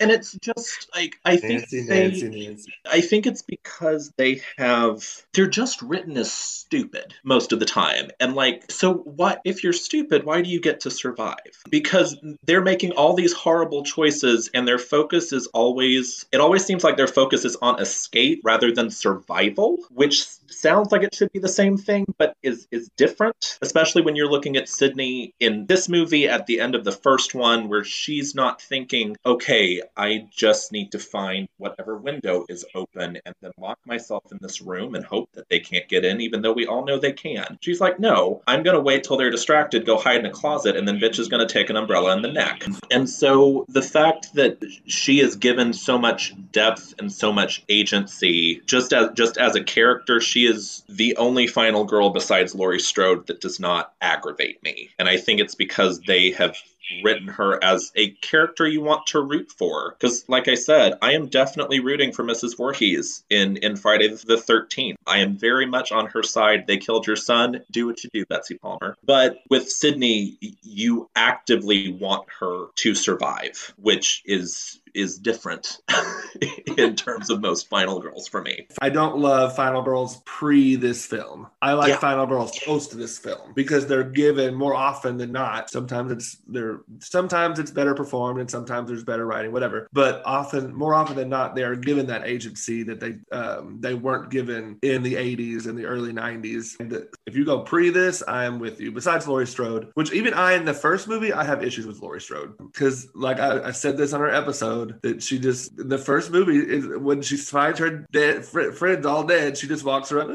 [0.00, 2.74] And it's just like I think Nancy, they, Nancy, Nancy.
[2.90, 8.10] I think it's because they have they're just written as stupid most of the time.
[8.20, 11.36] And like so what if you're stupid, why do you get to survive?
[11.70, 16.84] Because they're making all these horrible choices and their focus is always it always seems
[16.84, 21.38] like their focus is on escape rather than survival, which sounds like it should be
[21.38, 23.58] the same thing, but is is different.
[23.62, 27.34] Especially when you're looking at Sidney in this movie at the end of the first
[27.34, 33.18] one, where she's not thinking, "Okay, I just need to find whatever window is open
[33.24, 36.42] and then lock myself in this room and hope that they can't get in, even
[36.42, 39.86] though we all know they can." She's like, "No, I'm gonna wait till they're distracted,
[39.86, 42.32] go hide in a closet, and then bitch is gonna take an umbrella in the
[42.32, 47.62] neck." And so the fact that she is given so much depth and so much
[47.68, 52.80] agency, just as just as a character, she is the only final girl besides Laurie
[52.80, 54.90] Strode that does not aggravate me.
[54.98, 56.56] And I think it's because they have
[57.02, 59.96] written her as a character you want to root for.
[59.98, 62.56] Because, like I said, I am definitely rooting for Mrs.
[62.56, 64.96] Voorhees in, in Friday the 13th.
[65.06, 66.66] I am very much on her side.
[66.66, 67.62] They killed your son.
[67.70, 68.96] Do what you do, Betsy Palmer.
[69.04, 75.78] But with Sidney, you actively want her to survive, which is is different
[76.78, 78.68] in terms of most Final Girls for me.
[78.80, 81.48] I don't love Final Girls pre this film.
[81.60, 81.98] I like yeah.
[81.98, 85.68] Final Girls post this film because they're given more often than not.
[85.68, 89.88] Sometimes it's they're sometimes it's better performed and sometimes there's better writing, whatever.
[89.92, 93.94] But often, more often than not, they are given that agency that they um, they
[93.94, 96.78] weren't given in the 80s and the early 90s.
[96.80, 98.92] And if you go pre this, I am with you.
[98.92, 102.20] Besides Laurie Strode, which even I in the first movie I have issues with Laurie
[102.20, 106.30] Strode because like I, I said this on our episode that she just the first
[106.30, 110.30] movie is when she finds her dead fr- friends all dead, she just walks around.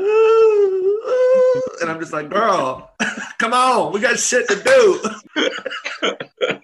[1.82, 2.92] And I'm just like, girl,
[3.38, 5.02] come on, we got shit to do.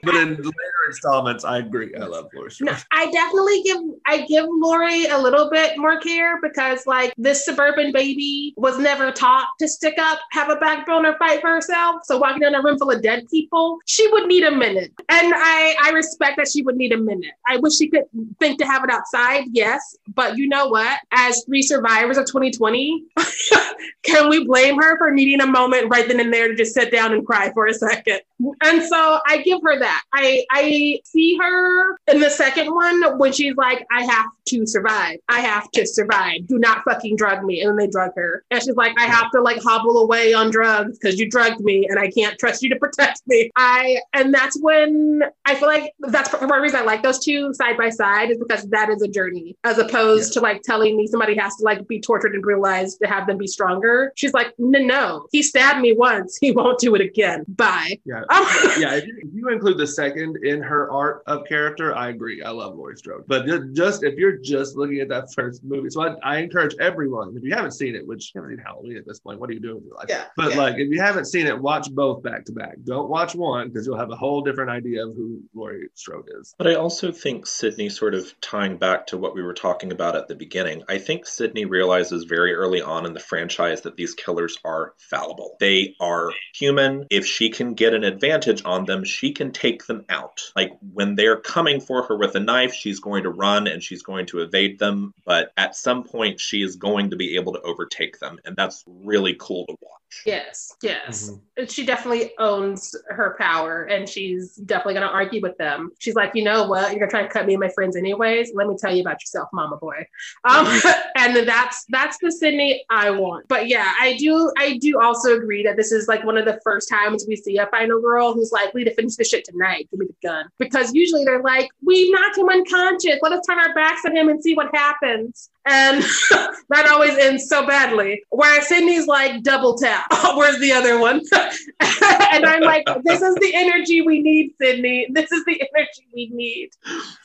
[0.03, 1.93] but in later installments, I agree.
[1.95, 6.39] I love Laurie No, I definitely give I give Laurie a little bit more care
[6.41, 11.17] because like this suburban baby was never taught to stick up, have a backbone, or
[11.17, 12.01] fight for herself.
[12.05, 14.91] So walking down a room full of dead people, she would need a minute.
[15.09, 17.33] And I I respect that she would need a minute.
[17.47, 18.05] I wish she could
[18.39, 19.95] think to have it outside, yes.
[20.13, 20.99] But you know what?
[21.11, 23.03] As three survivors of 2020,
[24.03, 26.91] can we blame her for needing a moment right then and there to just sit
[26.91, 28.21] down and cry for a second?
[28.63, 30.03] And so I give her that.
[30.13, 35.19] I I see her in the second one when she's like, I have to survive.
[35.29, 36.47] I have to survive.
[36.47, 37.61] Do not fucking drug me.
[37.61, 38.43] And then they drug her.
[38.51, 41.87] And she's like, I have to like hobble away on drugs because you drugged me
[41.89, 43.51] and I can't trust you to protect me.
[43.55, 47.23] I and that's when I feel like that's part of the reason I like those
[47.23, 50.39] two side by side is because that is a journey as opposed yeah.
[50.39, 53.37] to like telling me somebody has to like be tortured and brutalized to have them
[53.37, 54.11] be stronger.
[54.15, 56.37] She's like, no, no, he stabbed me once.
[56.37, 57.45] He won't do it again.
[57.47, 57.99] Bye.
[58.05, 58.24] Yeah.
[58.79, 58.95] yeah.
[58.95, 62.41] If you, if you include the second in her art of character, I agree.
[62.41, 63.25] I love Laurie Strode.
[63.27, 67.35] But just if you're just looking at that first movie, so I, I encourage everyone,
[67.37, 69.53] if you haven't seen it, which you haven't seen Halloween at this point, what are
[69.53, 70.05] you doing with your life?
[70.09, 70.25] Yeah.
[70.35, 70.57] But yeah.
[70.57, 72.77] like, if you haven't seen it, watch both back to back.
[72.83, 76.55] Don't watch one because you'll have a whole different idea of who Laurie Strode is.
[76.57, 80.15] But I also think Sidney, sort of tying back to what we were talking about
[80.15, 84.13] at the beginning, I think Sidney realizes very early on in the franchise that these
[84.13, 85.55] killers are fallible.
[85.59, 87.05] They are human.
[87.09, 90.41] If she can get an advantage on them, she can take them out.
[90.55, 94.03] Like when they're coming for her with a knife, she's going to run and she's
[94.03, 95.13] going to evade them.
[95.25, 98.39] But at some point, she is going to be able to overtake them.
[98.45, 100.04] And that's really cool to watch.
[100.25, 101.29] Yes, yes.
[101.29, 101.65] Mm-hmm.
[101.65, 105.91] She definitely owns her power and she's definitely going to argue with them.
[105.99, 106.91] She's like, you know what?
[106.91, 108.51] You're going to try and cut me and my friends anyways.
[108.53, 110.05] Let me tell you about yourself, mama boy.
[110.43, 110.67] Um,
[111.17, 113.47] and that's that's the Sidney I want.
[113.47, 116.59] But yeah, I do I do also agree that this is like one of the
[116.63, 119.87] first times we see a final girl who's likely to finish the shit tonight.
[119.91, 120.45] Give me the gun.
[120.59, 123.19] Because usually they're like, we knocked him unconscious.
[123.21, 125.49] Let us turn our backs on him and see what happens.
[125.65, 126.03] And
[126.69, 128.23] that always ends so badly.
[128.29, 130.07] Whereas Sidney's like double tap.
[130.27, 131.21] Oh, where's the other one?
[131.79, 135.05] and I'm like, this is the energy we need, Sidney.
[135.11, 136.71] This is the energy we need.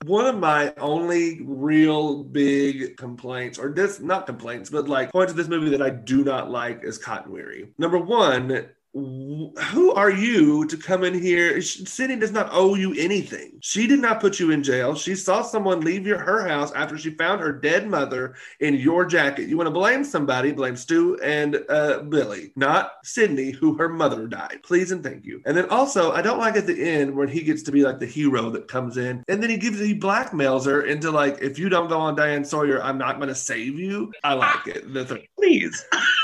[0.04, 5.38] One of my only real big complaints, or this not complaints, but like points of
[5.38, 7.72] this movie that I do not like is Cotton Weary.
[7.78, 11.62] Number one, who are you to come in here?
[11.62, 13.52] Sidney does not owe you anything.
[13.60, 14.96] She did not put you in jail.
[14.96, 19.04] She saw someone leave your, her house after she found her dead mother in your
[19.04, 19.48] jacket.
[19.48, 24.26] You want to blame somebody, blame Stu and uh, Billy, not Sidney, who her mother
[24.26, 24.60] died.
[24.64, 25.40] Please and thank you.
[25.46, 28.00] And then also, I don't like at the end when he gets to be like
[28.00, 31.60] the hero that comes in and then he gives, he blackmails her into like, if
[31.60, 34.12] you don't go on Diane Sawyer, I'm not going to save you.
[34.24, 34.92] I like it.
[34.92, 35.84] The th- Please.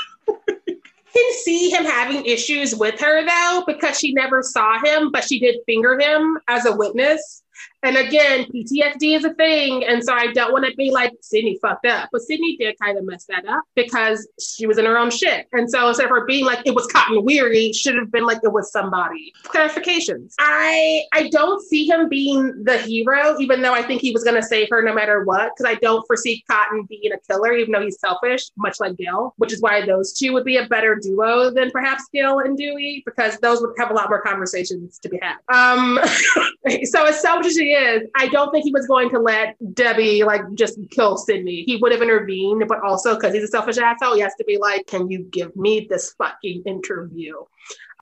[1.17, 5.39] can see him having issues with her though, because she never saw him, but she
[5.39, 7.43] did finger him as a witness.
[7.83, 9.85] And again, PTSD is a thing.
[9.85, 12.09] And so I don't want to be like, Sidney fucked up.
[12.11, 15.47] But Sidney did kind of mess that up because she was in her own shit.
[15.53, 18.39] And so instead of her being like, it was Cotton Weary, should have been like,
[18.43, 19.33] it was somebody.
[19.43, 20.33] Clarifications.
[20.39, 24.35] I I don't see him being the hero, even though I think he was going
[24.35, 27.71] to save her no matter what, because I don't foresee Cotton being a killer, even
[27.71, 30.95] though he's selfish, much like Gale, which is why those two would be a better
[30.95, 35.09] duo than perhaps Gale and Dewey, because those would have a lot more conversations to
[35.09, 35.35] be had.
[35.53, 35.99] Um,
[36.83, 40.41] so as selfish he is, I don't think he was going to let Debbie like
[40.53, 41.63] just kill Sidney.
[41.63, 44.57] He would have intervened, but also because he's a selfish asshole, he has to be
[44.57, 47.35] like, "Can you give me this fucking interview?"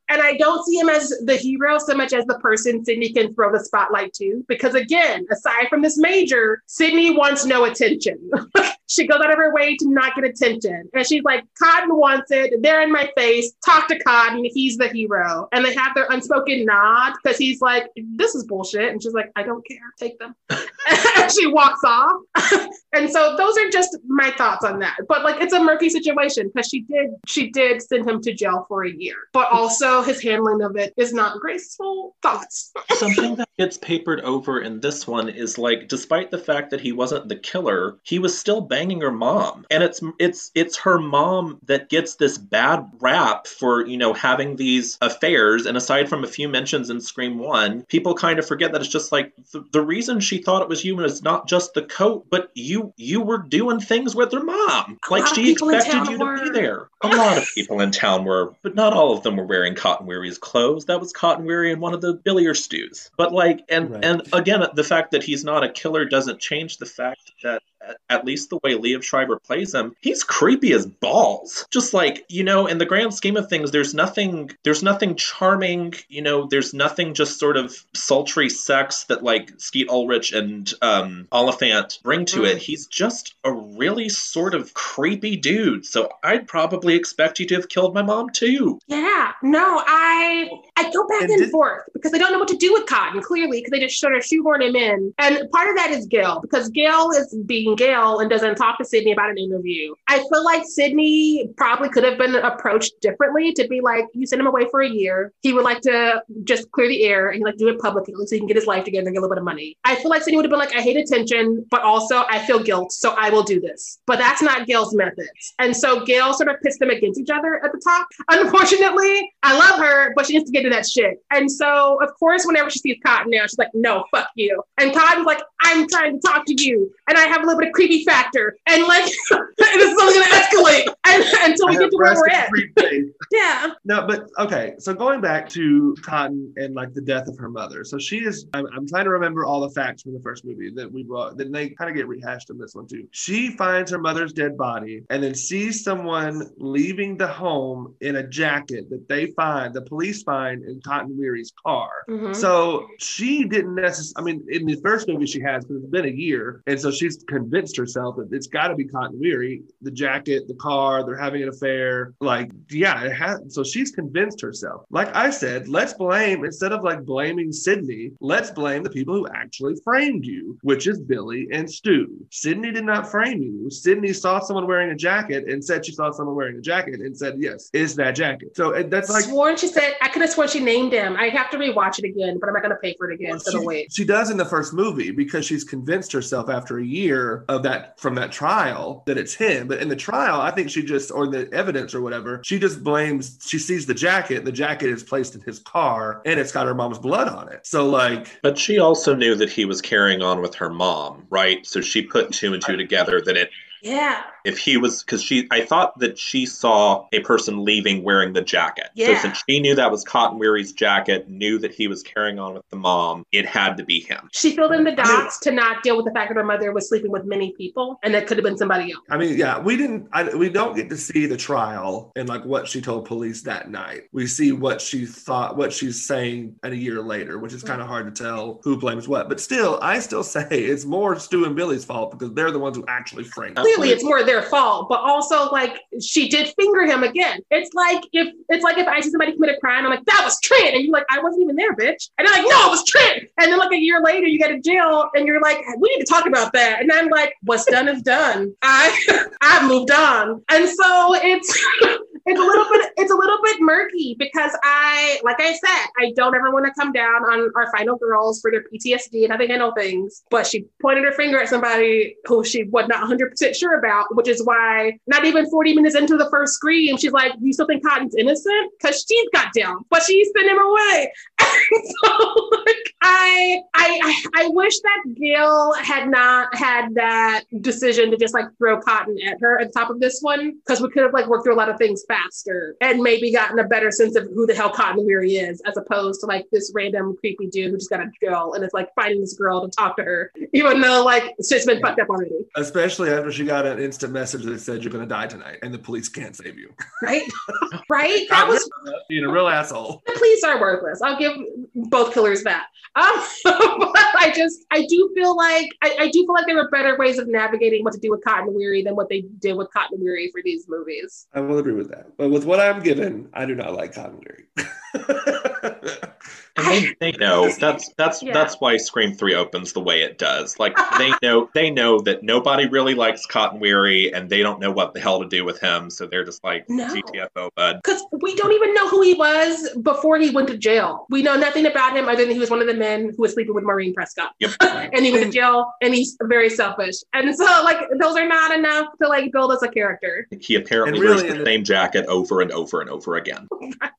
[0.08, 3.34] And I don't see him as the hero so much as the person Sidney can
[3.34, 4.46] throw the spotlight to.
[4.48, 8.30] Because again, aside from this major, Sidney wants no attention.
[8.88, 10.90] she goes out of her way to not get attention.
[10.94, 12.62] And she's like, Cotton wants it.
[12.62, 13.54] They're in my face.
[13.66, 14.46] Talk to Cotton.
[14.46, 15.48] He's the hero.
[15.52, 18.92] And they have their unspoken nod because he's like, this is bullshit.
[18.92, 19.78] And she's like, I don't care.
[20.00, 20.36] Take them.
[20.50, 22.22] and she walks off.
[22.94, 24.98] and so those are just my thoughts on that.
[25.08, 28.66] But like, it's a murky situation because she did, she did send him to jail
[28.68, 29.16] for a year.
[29.34, 32.16] But also his handling of it is not graceful.
[32.22, 32.72] Thoughts.
[32.94, 36.92] Something that gets papered over in this one is like, despite the fact that he
[36.92, 39.66] wasn't the killer, he was still banging her mom.
[39.72, 44.58] And it's it's it's her mom that gets this bad rap for you know having
[44.58, 45.66] these affairs.
[45.66, 48.90] And aside from a few mentions in scream one people kind of forget that it's
[48.90, 52.26] just like the, the reason she thought it was you is not just the coat
[52.30, 55.00] but you you were doing things with her mom.
[55.08, 56.90] A like she expected town you to be there.
[57.02, 60.06] A lot of people in town were but not all of them were wearing cotton
[60.06, 60.86] weary's clothes.
[60.86, 63.10] That was cotton weary in one of the billiard stews.
[63.16, 64.04] But like and Right.
[64.04, 67.98] and again the fact that he's not a killer doesn't change the fact that at-
[68.10, 71.66] at least the way Liev Schreiber plays him, he's creepy as balls.
[71.72, 75.94] Just like, you know, in the grand scheme of things, there's nothing there's nothing charming,
[76.10, 81.28] you know, there's nothing just sort of sultry sex that like Skeet Ulrich and um
[81.32, 82.58] Olyphant bring to it.
[82.58, 82.62] Mm.
[82.62, 85.86] He's just a really sort of creepy dude.
[85.86, 88.80] So I'd probably expect you to have killed my mom too.
[88.88, 92.48] Yeah, no, I I go back And and did- forth because I don't know what
[92.50, 93.22] to do with Cotton.
[93.22, 96.40] Clearly, because they just sort of shoehorn him in, and part of that is Gale
[96.42, 99.94] because Gale is being Gale and doesn't talk to Sidney about an interview.
[100.08, 104.40] I feel like Sidney probably could have been approached differently to be like, you send
[104.40, 105.34] him away for a year.
[105.42, 108.40] He would like to just clear the air and like do it publicly so he
[108.40, 109.78] can get his life together and get a little bit of money.
[109.84, 112.60] I feel like Sidney would have been like, I hate attention, but also I feel
[112.60, 114.00] guilt, so I will do this.
[114.08, 117.64] But that's not Gale's methods, and so Gale sort of pissed them against each other
[117.64, 118.08] at the top.
[118.30, 121.24] Unfortunately, I love her, but she needs to get to that shit.
[121.32, 124.62] And so, of course, whenever she sees Cotton now, she's like, no, fuck you.
[124.78, 126.94] And Cotton's like, I'm trying to talk to you.
[127.08, 128.58] And I have a little bit of creepy factor.
[128.68, 129.06] And like,
[129.58, 132.50] this is only going to escalate and, until we I get to where we're at.
[133.32, 133.72] Yeah.
[133.84, 134.76] No, but okay.
[134.78, 137.84] So going back to Cotton and like the death of her mother.
[137.84, 138.46] So she is.
[138.54, 141.38] I'm, I'm trying to remember all the facts from the first movie that we brought.
[141.38, 143.08] Then they kind of get rehashed in this one too.
[143.12, 148.28] She finds her mother's dead body and then sees someone leaving the home in a
[148.28, 149.74] jacket that they find.
[149.74, 151.90] The police find in Cotton Weary's car.
[152.10, 152.36] Mhm.
[152.36, 154.14] So she didn't necessarily.
[154.18, 156.92] I mean, in the first movie she has, because it's been a year, and so
[156.92, 159.64] she's convinced herself that it's got to be Cotton Weary.
[159.82, 162.14] The jacket, the car, they're having an affair.
[162.20, 163.40] Like, yeah, it has.
[163.50, 164.86] So she's convinced herself.
[164.90, 168.12] Like I said, let's blame instead of like blaming Sidney.
[168.20, 172.26] Let's blame the people who actually framed you, which is Billy and Stu.
[172.32, 173.70] Sidney did not frame you.
[173.70, 177.18] Sidney saw someone wearing a jacket and said she saw someone wearing a jacket and
[177.18, 178.56] said yes, it's that jacket.
[178.56, 181.16] So that's like sworn she said, I could have sworn she named him.
[181.16, 183.40] I have to rewatch it again, but I'm not going to pay for it again.
[183.40, 183.94] So she, wait.
[183.94, 188.00] she does in the first movie because she's convinced herself after a year of that
[188.00, 189.68] from that trial that it's him.
[189.68, 192.84] But in the trial, I think she just or the evidence or whatever, she just
[192.84, 193.40] blames.
[193.46, 194.46] She sees the jacket.
[194.46, 197.66] The jacket is placed in his car, and it's got her mom's blood on it.
[197.66, 201.66] So like, But she also knew that he was carrying on with her mom, right?
[201.66, 203.50] So she put two and two together that it
[203.82, 204.24] Yeah.
[204.46, 208.42] If he was because she I thought that she saw a person leaving wearing the
[208.42, 208.88] jacket.
[208.96, 209.16] Yeah.
[209.16, 212.56] So since she knew that was Cotton Weary's jacket, knew that he was carrying on
[212.56, 214.30] with the mom, it had to be him.
[214.32, 216.44] She filled in the I mean- dots to not deal with the fact that her
[216.44, 219.04] mother was sleeping with many people and that could have been somebody else.
[219.10, 220.08] I mean, yeah, we didn't.
[220.12, 223.70] I, we don't get to see the trial and like what she told police that
[223.70, 224.04] night.
[224.12, 227.70] We see what she thought, what she's saying, a year later, which is mm-hmm.
[227.70, 229.30] kind of hard to tell who blames what.
[229.30, 232.78] But still, I still say it's more Stu and Billy's fault because they're the ones
[232.78, 233.58] who actually framed.
[233.58, 233.62] it.
[233.62, 237.42] Clearly it's more their fault, but also like she did finger him again.
[237.52, 240.22] It's like if it's like if I see somebody commit a crime, I'm like, that
[240.24, 240.76] was Trent.
[240.76, 242.10] And you're like, I wasn't even there, bitch.
[242.18, 243.24] And they're like, no, it was Trent.
[243.40, 246.04] And then like a year later you get to jail and you're like, we need
[246.04, 246.82] to talk about that.
[246.82, 248.54] And I'm like, what's done is done.
[248.62, 250.44] I I've moved on.
[250.50, 251.66] And so it's
[252.26, 256.12] it's a little bit it's a little bit murky because I, like I said, I
[256.16, 259.38] don't ever want to come down on our final girls for their PTSD and how
[259.38, 260.24] they handle things.
[260.32, 264.28] But she pointed her finger at somebody who she was not 100% sure about, which
[264.28, 267.86] is why not even 40 minutes into the first scream, she's like, You still think
[267.86, 268.72] Cotton's innocent?
[268.80, 271.12] Because she's got down, but she's sending him away.
[271.40, 278.34] so, like, I, I, I wish that Gale had not had that decision to just
[278.34, 281.14] like throw Cotton at her at the top of this one because we could have
[281.14, 284.28] like worked through a lot of things faster and maybe gotten a better sense of
[284.34, 287.78] who the hell Cotton Weary is as opposed to like this random creepy dude who
[287.78, 290.82] just got a drill and is like finding this girl to talk to her, even
[290.82, 292.32] though like shit's been fucked up already.
[292.56, 295.80] Especially after she got an instant message that said you're gonna die tonight and the
[295.80, 296.74] police can't save you.
[297.04, 297.22] Right?
[297.90, 298.26] right?
[298.32, 298.68] That was
[299.10, 300.02] being a real asshole.
[300.08, 301.04] The police are worthless.
[301.04, 301.38] I'll give
[301.76, 302.66] both killers that.
[302.96, 306.70] Um, but I just I do feel like I, I, do feel like there were
[306.70, 309.70] better ways of navigating what to do with Cotton Weary than what they did with
[309.74, 311.28] Cotton Weary for these movies.
[311.34, 312.16] I will agree with that.
[312.18, 314.46] But with what I'm given, I do not like Cotton Weary.
[316.58, 318.34] And they, they know that's that's yeah.
[318.34, 320.58] that's why Scream Three opens the way it does.
[320.58, 324.72] Like they know they know that nobody really likes Cotton Weary, and they don't know
[324.72, 325.90] what the hell to do with him.
[325.90, 326.88] So they're just like no.
[326.88, 327.82] GTFO, bud.
[327.84, 331.06] Because we don't even know who he was before he went to jail.
[331.10, 333.34] We know nothing about him other than he was one of the men who was
[333.34, 334.32] sleeping with Maureen Prescott.
[334.40, 334.52] Yep.
[334.62, 336.96] and he was in jail, and he's very selfish.
[337.14, 340.28] And so, like, those are not enough to like build as a character.
[340.40, 343.48] He apparently really, wears the same jacket over and over and over again.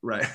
[0.03, 0.27] right.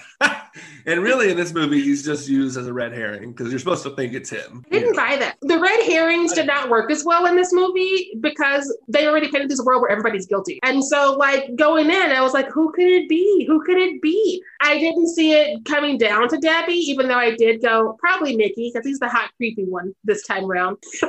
[0.86, 3.84] And really, in this movie, he's just used as a red herring because you're supposed
[3.84, 4.66] to think it's him.
[4.72, 5.38] I didn't buy that.
[5.42, 9.50] The red herrings did not work as well in this movie because they already painted
[9.50, 10.60] this world where everybody's guilty.
[10.64, 13.46] And so, like, going in, I was like, who could it be?
[13.48, 14.42] Who could it be?
[14.62, 18.72] I didn't see it coming down to Debbie, even though I did go, probably Mickey,
[18.72, 20.78] because he's the hot, creepy one this time around.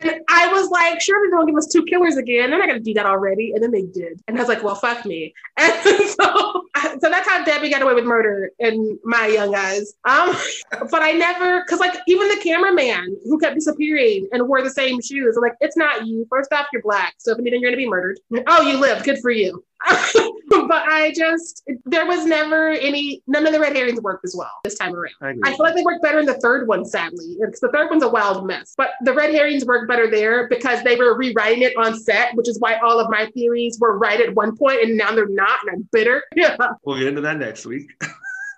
[0.00, 2.50] and I was like, sure, they're going to give us two killers again.
[2.50, 3.52] They're not going to do that already.
[3.52, 4.22] And then they did.
[4.28, 5.34] And I was like, well, fuck me.
[5.60, 6.64] And so,
[7.00, 9.94] so that's how Debbie got away with murder in my young eyes.
[10.04, 10.36] Um,
[10.90, 15.00] but I never, because like even the cameraman who kept disappearing and wore the same
[15.00, 16.26] shoes, I'm like, it's not you.
[16.30, 17.14] First off, you're black.
[17.18, 18.18] So if anything, you're going to be murdered.
[18.46, 19.04] Oh, you lived.
[19.04, 19.64] Good for you.
[19.88, 24.50] but I just there was never any none of the red herrings worked as well
[24.62, 25.14] this time around.
[25.22, 27.88] I, I feel like they worked better in the third one, sadly, because the third
[27.88, 28.74] one's a wild mess.
[28.76, 32.48] But the red herrings worked better there because they were rewriting it on set, which
[32.48, 35.58] is why all of my theories were right at one point and now they're not,
[35.62, 36.22] and I'm bitter.
[36.36, 36.56] Yeah.
[36.84, 37.90] We'll get into that next week.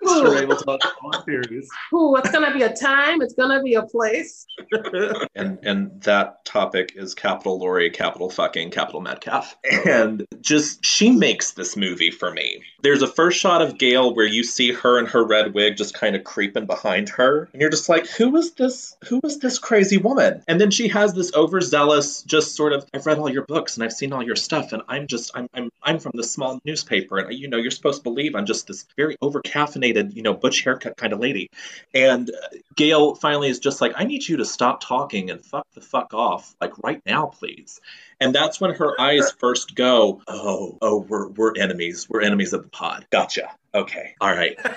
[0.09, 0.37] Ooh.
[0.37, 1.69] able to talk theories.
[1.95, 3.23] Ooh, it's gonna be a time.
[3.23, 4.47] It's gonna be a place.
[5.35, 11.53] and and that topic is capital Laurie, capital fucking, capital Metcalf, and just she makes
[11.53, 12.63] this movie for me.
[12.83, 15.95] There's a first shot of Gale where you see her in her red wig just
[15.95, 18.97] kind of creeping behind her, and you're just like, who is this?
[19.09, 20.43] Who is this crazy woman?
[20.49, 23.85] And then she has this overzealous, just sort of, I've read all your books and
[23.85, 27.19] I've seen all your stuff, and I'm just, I'm, I'm, I'm from the small newspaper,
[27.19, 30.35] and you know, you're supposed to believe I'm just this very over caffeinated you know,
[30.35, 31.51] butch haircut kind of lady.
[31.95, 35.67] And uh, Gale finally is just like, I need you to stop talking and fuck
[35.75, 37.81] the fuck off, like right now, please.
[38.23, 42.09] And that's when her eyes first go, oh, oh, we're we're enemies.
[42.09, 43.07] We're enemies of the pod.
[43.11, 43.51] Gotcha.
[43.75, 44.15] Okay.
[44.21, 44.59] All right.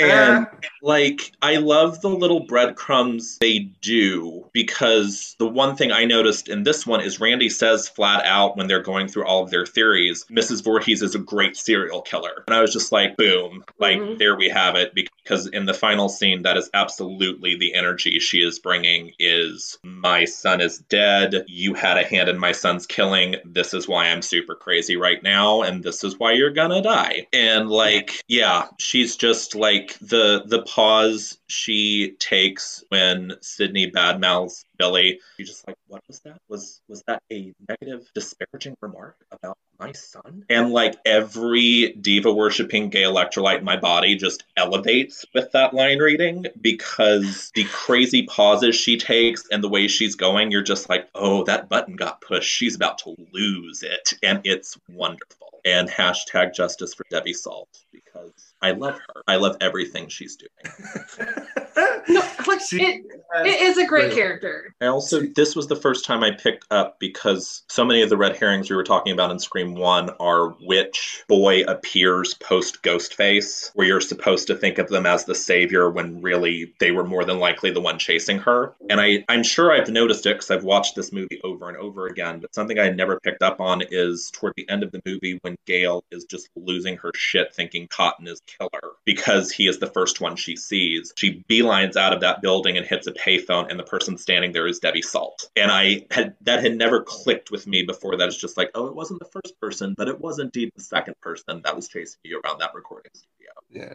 [0.00, 0.46] And
[0.80, 6.62] like I love the little breadcrumbs they do because the one thing I noticed in
[6.62, 10.24] this one is Randy says flat out when they're going through all of their theories,
[10.30, 10.62] Mrs.
[10.62, 12.44] Voorhees is a great serial killer.
[12.46, 14.18] And I was just like, boom, like mm-hmm.
[14.18, 18.38] there we have it because in the final scene that is absolutely the energy she
[18.38, 23.36] is bringing is my son is dead, you had a hand in my son's killing,
[23.44, 27.26] this is why I'm super crazy right now and this is why you're gonna die.
[27.32, 35.20] And like yeah, she's just like the the pause she takes when Sidney badmouths Billy.
[35.36, 36.40] She's just like, what was that?
[36.48, 40.44] Was was that a negative, disparaging remark about my son?
[40.48, 45.98] And like every diva worshipping gay electrolyte in my body just elevates with that line
[45.98, 51.08] reading because the crazy pauses she takes and the way she's going, you're just like,
[51.14, 52.50] oh, that button got pushed.
[52.50, 54.14] She's about to lose it.
[54.22, 55.60] And it's wonderful.
[55.64, 59.22] And hashtag justice for Debbie Salt because I love her.
[59.26, 60.74] I love everything she's doing.
[62.08, 63.04] no, like she, it,
[63.46, 64.74] it is a great character.
[64.80, 68.16] I also this was the first time I picked up because so many of the
[68.16, 73.70] red herrings we were talking about in Scream One are which boy appears post Ghostface,
[73.74, 77.24] where you're supposed to think of them as the savior when really they were more
[77.24, 78.74] than likely the one chasing her.
[78.88, 82.06] And I I'm sure I've noticed it because I've watched this movie over and over
[82.06, 82.40] again.
[82.40, 85.38] But something I had never picked up on is toward the end of the movie
[85.42, 89.86] when Gale is just losing her shit, thinking Cotton is killer because he is the
[89.86, 91.12] first one she sees.
[91.16, 94.66] She beelines out of that building and hits a payphone, and the person standing there
[94.66, 95.48] is Debbie Salt.
[95.56, 98.16] And I had that had never clicked with me before.
[98.16, 100.82] That it's just like, oh, it wasn't the first person, but it was indeed the
[100.82, 103.28] second person that was chasing you around that recording studio.
[103.70, 103.94] Yeah.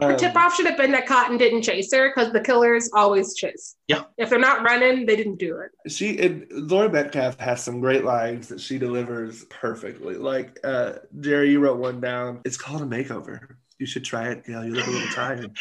[0.00, 2.90] Her Um, tip off should have been that Cotton didn't chase her because the killers
[2.92, 3.76] always chase.
[3.88, 4.04] Yeah.
[4.18, 5.90] If they're not running, they didn't do it.
[5.90, 10.16] She and Laura Metcalf has some great lines that she delivers perfectly.
[10.16, 12.40] Like uh Jerry, you wrote one down.
[12.44, 13.56] It's called a makeover.
[13.78, 14.64] You should try it, Gale.
[14.64, 15.50] You look a little tired.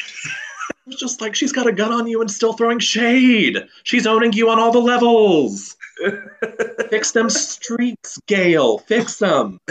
[0.85, 3.57] It's just like she's got a gun on you and still throwing shade.
[3.83, 5.77] She's owning you on all the levels.
[6.89, 8.79] Fix them streaks, Gale.
[8.79, 9.59] Fix them.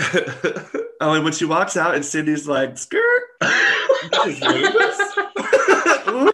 [1.05, 3.23] Oh, and when she walks out and Sidney's like, skirt.
[3.41, 5.17] What is this?
[6.07, 6.31] Where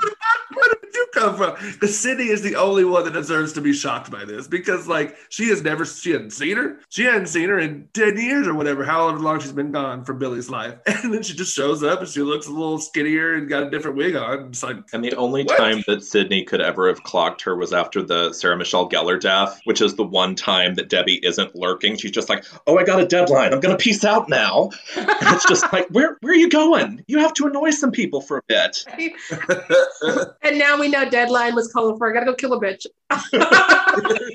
[0.75, 1.55] did you come from?
[1.73, 5.17] Because Sidney is the only one that deserves to be shocked by this because, like,
[5.29, 6.79] she has never, she hadn't seen her.
[6.89, 10.19] She hadn't seen her in 10 years or whatever, however long she's been gone from
[10.19, 10.75] Billy's life.
[11.09, 13.71] And then she just shows up and she looks a little skinnier and got a
[13.71, 14.49] different wig on.
[14.49, 15.57] It's like, And the only What?
[15.57, 19.61] time that Sidney could ever have clocked her was after the Sarah Michelle Gellar death,
[19.65, 21.97] which is the one time that Debbie isn't lurking.
[21.97, 23.53] She's just like, "Oh, I got a deadline.
[23.55, 27.05] I'm gonna peace out now." And it's just like, "Where, where are you going?
[27.07, 28.85] You have to annoy some people for a bit."
[30.43, 32.87] and now we know deadline was calling for I gotta go kill a bitch.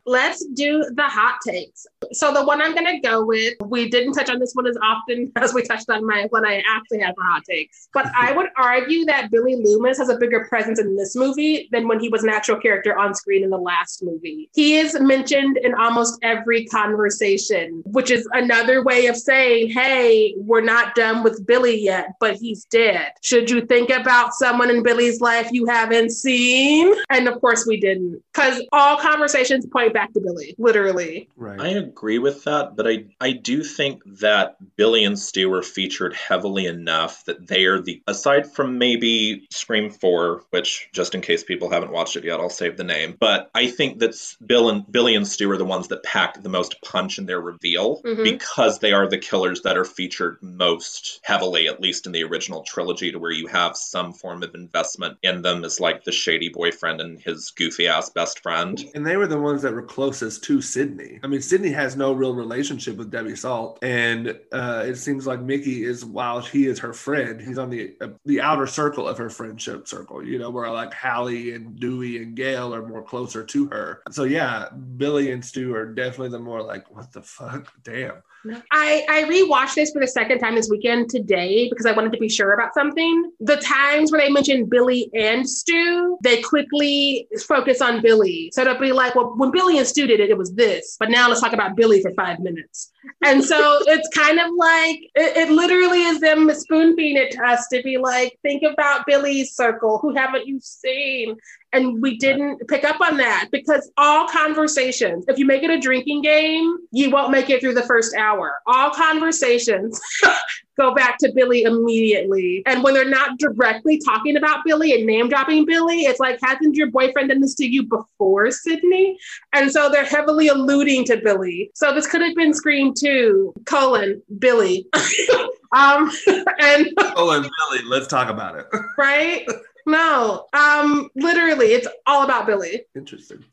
[0.06, 1.86] Let's do the hot takes.
[2.12, 5.30] So the one I'm gonna go with, we didn't touch on this one as often
[5.36, 7.88] as we touched on my one I actually had for hot takes.
[7.92, 11.88] But I would argue that Billy Loomis has a bigger presence in this movie than
[11.88, 14.50] when he was an actual character on screen in the last movie.
[14.54, 20.60] He is mentioned in almost every conversation, which is another way of saying, hey, we're
[20.60, 23.12] not done with Billy yet, but he's dead.
[23.22, 26.94] Should you think about someone in Billy's life you haven't seen?
[27.10, 28.22] And of course we didn't.
[28.32, 31.28] Because all conversations point back to Billy, literally.
[31.36, 31.60] right.
[31.60, 36.14] I agree with that, but I I do think that Billy and Stu are featured
[36.14, 41.44] heavily enough that they are the aside from maybe Scream 4, which just in case
[41.44, 43.16] people haven't watched it yet, I'll save the name.
[43.20, 44.14] But I think that
[44.46, 47.40] Bill and Billy and Stu are the ones that pack the most punch in their
[47.40, 48.24] reveal Mhm.
[48.24, 52.62] because they are the killers that are featured most heavily, at least in the original
[52.62, 56.48] trilogy, to where you have some form of investment in them as like the shady
[56.48, 58.84] boyfriend and his goofy ass best friend.
[58.94, 61.20] And they were the ones that were closest to Sidney.
[61.22, 65.40] I mean, Sidney has no real relationship with Debbie Salt, and uh, it seems like
[65.40, 69.18] Mickey is, while he is her friend, he's on the uh, the outer circle of
[69.18, 70.24] her friendship circle.
[70.24, 74.02] You know, where like Hallie and Dewey and Gale are more closer to her.
[74.10, 78.22] So yeah, Billy and Stu are definitely the more like, what the fuck, damn.
[78.70, 82.18] I, I rewatched this for the second time this weekend today because I wanted to
[82.18, 83.32] be sure about something.
[83.40, 88.50] The times where they mention Billy and Stu, they quickly focus on Billy.
[88.54, 90.96] So it'll be like, well, when Billy and Stu did it, it was this.
[90.98, 92.90] But now let's talk about Billy for five minutes.
[93.24, 97.44] And so it's kind of like, it, it literally is them spoon feeding it to
[97.44, 99.98] us to be like, think about Billy's circle.
[99.98, 101.36] Who haven't you seen?
[101.72, 105.78] And we didn't pick up on that because all conversations, if you make it a
[105.78, 108.54] drinking game, you won't make it through the first hour.
[108.66, 110.00] All conversations
[110.76, 112.62] go back to Billy immediately.
[112.66, 116.74] And when they're not directly talking about Billy and name dropping Billy, it's like, hasn't
[116.74, 119.18] your boyfriend done this to you before, Sidney?
[119.52, 121.70] And so they're heavily alluding to Billy.
[121.74, 124.86] So this could have been Scream 2, colon, Billy.
[125.72, 128.66] um, and and Billy, let's talk about it.
[128.98, 129.46] right?
[129.90, 132.82] No, um, literally, it's all about Billy.
[132.94, 133.44] Interesting.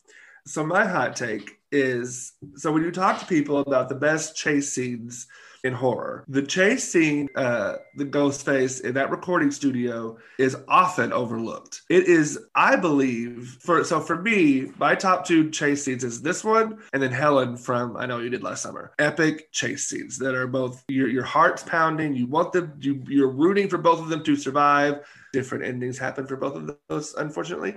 [0.45, 4.71] So my hot take is so when you talk to people about the best chase
[4.71, 5.27] scenes
[5.63, 11.11] in horror, the chase scene, uh, the ghost face in that recording studio is often
[11.13, 11.81] overlooked.
[11.89, 16.43] It is, I believe, for so for me, my top two chase scenes is this
[16.43, 18.91] one and then Helen from I know you did last summer.
[18.99, 22.15] Epic chase scenes that are both your your heart's pounding.
[22.15, 25.05] You want them, you you're rooting for both of them to survive.
[25.33, 27.75] Different endings happen for both of those, unfortunately.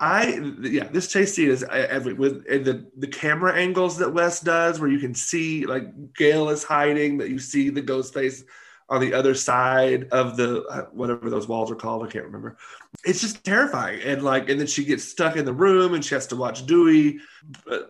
[0.00, 4.12] I yeah, this chase scene is uh, every with and the the camera angles that
[4.12, 8.14] Wes does, where you can see like Gale is hiding, that you see the ghost
[8.14, 8.44] face
[8.88, 12.06] on the other side of the uh, whatever those walls are called.
[12.06, 12.56] I can't remember.
[13.04, 16.14] It's just terrifying, and like, and then she gets stuck in the room, and she
[16.14, 17.20] has to watch Dewey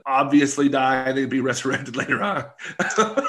[0.07, 2.45] obviously die and then be resurrected later on.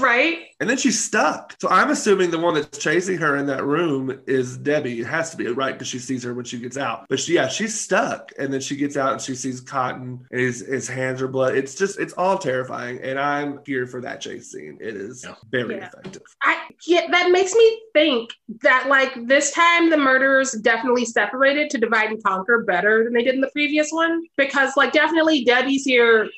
[0.00, 0.48] Right?
[0.60, 1.54] And then she's stuck.
[1.60, 5.00] So I'm assuming the one that's chasing her in that room is Debbie.
[5.00, 5.72] It has to be, right?
[5.74, 7.06] Because she sees her when she gets out.
[7.08, 8.32] But she, yeah, she's stuck.
[8.36, 11.54] And then she gets out and she sees Cotton and his, his hands are blood.
[11.54, 12.98] It's just, it's all terrifying.
[13.00, 14.76] And I'm here for that chase scene.
[14.80, 15.34] It is Yeah.
[15.52, 15.86] very Yeah.
[15.86, 16.22] effective.
[16.42, 18.30] I yeah, that makes me think
[18.62, 23.22] that like this time the murderers definitely separated to divide and conquer better than they
[23.22, 24.22] did in the previous one.
[24.36, 26.28] Because like definitely Debbie's here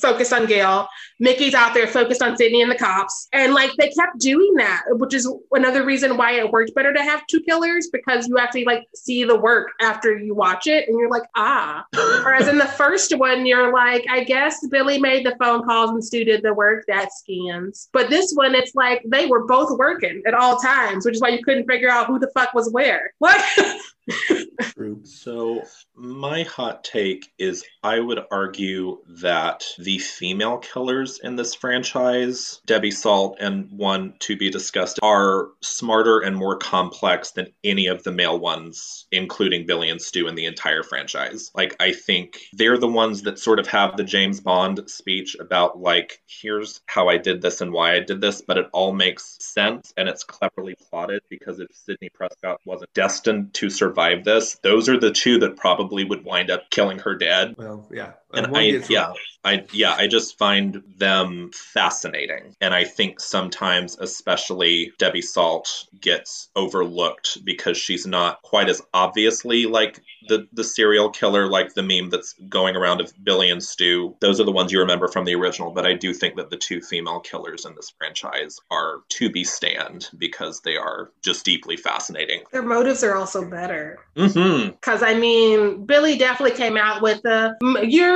[0.00, 0.88] focused on Gale.
[1.20, 3.28] Mickey's out there focused on Sidney and the cops.
[3.32, 7.02] And like they kept doing that, which is another reason why it worked better to
[7.02, 10.98] have two killers because you actually like see the work after you watch it and
[10.98, 11.84] you're like, ah.
[11.94, 16.04] Whereas in the first one, you're like, I guess Billy made the phone calls and
[16.04, 17.88] Stu did the work that scans.
[17.92, 21.28] But this one, it's like they were both working at all times, which is why
[21.30, 23.12] you couldn't figure out who the fuck was where.
[23.18, 23.42] What?
[25.04, 25.62] so
[25.94, 32.90] my hot take is I would argue that the female killers in this franchise, Debbie
[32.90, 38.12] Salt and one to be discussed, are smarter and more complex than any of the
[38.12, 41.50] male ones, including Billy and Stu in the entire franchise.
[41.54, 45.80] Like I think they're the ones that sort of have the James Bond speech about
[45.80, 49.36] like, here's how I did this and why I did this, but it all makes
[49.40, 54.88] sense and it's cleverly plotted because if Sidney Prescott wasn't destined to survive this, those
[54.88, 57.56] are the two that probably would wind up killing her dad.
[57.58, 58.12] Well, yeah.
[58.32, 59.12] And, and I, yeah,
[59.44, 62.54] I, yeah, I just find them fascinating.
[62.60, 69.64] And I think sometimes, especially Debbie Salt gets overlooked because she's not quite as obviously
[69.66, 74.14] like the, the serial killer, like the meme that's going around of Billy and Stu.
[74.20, 75.70] Those are the ones you remember from the original.
[75.70, 79.44] But I do think that the two female killers in this franchise are to be
[79.44, 82.42] stand because they are just deeply fascinating.
[82.52, 84.00] Their motives are also better.
[84.14, 85.04] Because mm-hmm.
[85.04, 87.56] I mean, Billy definitely came out with the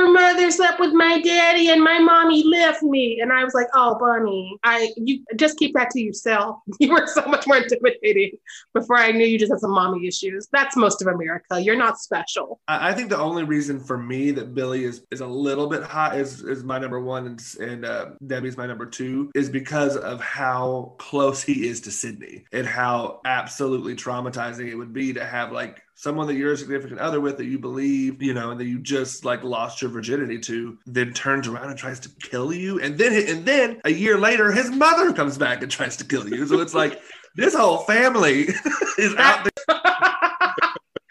[0.03, 3.67] "Your mother slept with my daddy and my mommy left me," and I was like,
[3.73, 6.57] "Oh, Bunny, I you just keep that to yourself.
[6.79, 8.31] You were so much more intimidating
[8.73, 10.49] before I knew you just had some mommy issues.
[10.51, 11.61] That's most of America.
[11.61, 15.27] You're not special." I think the only reason for me that Billy is is a
[15.27, 19.31] little bit hot is is my number one and, and uh, Debbie's my number two
[19.35, 24.91] is because of how close he is to Sidney and how absolutely traumatizing it would
[24.91, 28.33] be to have like someone that you're a significant other with that you believe, you
[28.33, 31.99] know, and that you just like lost your virginity to, then turns around and tries
[32.01, 32.79] to kill you.
[32.79, 36.27] And then and then a year later, his mother comes back and tries to kill
[36.27, 36.45] you.
[36.47, 37.01] So it's like
[37.35, 38.41] this whole family
[38.97, 39.79] is out there.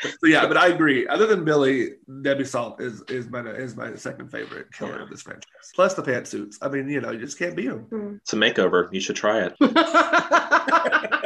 [0.03, 1.07] so yeah, but I agree.
[1.07, 1.91] Other than Billy,
[2.23, 5.03] Debbie Salt is is my is my second favorite killer yeah.
[5.03, 5.73] of this franchise.
[5.75, 6.57] Plus the pantsuits.
[6.61, 8.21] I mean, you know, you just can't beat them.
[8.23, 8.93] It's a makeover.
[8.93, 9.55] You should try it.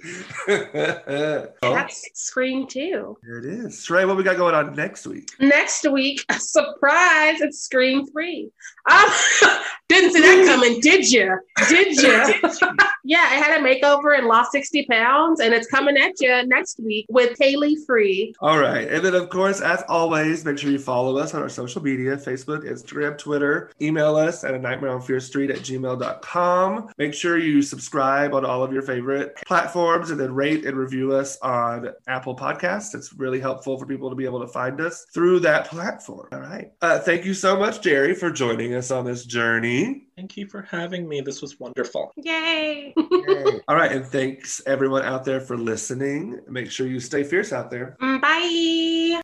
[0.46, 3.18] That's Scream 2.
[3.24, 3.74] Here it is.
[3.84, 5.30] Sharai, what we got going on next week?
[5.40, 8.50] Next week, surprise, it's Scream 3.
[8.90, 9.08] Um,
[9.88, 11.36] didn't see that coming, did you?
[11.68, 12.68] Did you?
[13.04, 16.78] yeah, I had a makeover and lost 60 pounds, and it's coming at you next
[16.78, 18.34] week with Kaylee Free.
[18.40, 18.86] All right.
[18.88, 22.16] And then, of course, as always, make sure you follow us on our social media
[22.16, 23.72] Facebook, Instagram, Twitter.
[23.80, 26.92] Email us at a nightmare on Fierce Street at gmail.com.
[26.98, 31.12] Make sure you subscribe on all of your favorite platforms and then rate and review
[31.12, 32.94] us on Apple Podcasts.
[32.94, 36.28] It's really helpful for people to be able to find us through that platform.
[36.32, 36.72] All right.
[36.80, 40.06] Uh, thank you so much, Jerry, for joining us on this journey.
[40.16, 41.20] Thank you for having me.
[41.20, 42.12] This was wonderful.
[42.16, 42.94] Yay.
[43.10, 43.60] Yay.
[43.68, 43.92] All right.
[43.92, 46.40] And thanks everyone out there for listening.
[46.48, 47.96] Make sure you stay fierce out there.
[48.00, 49.22] Mm, bye.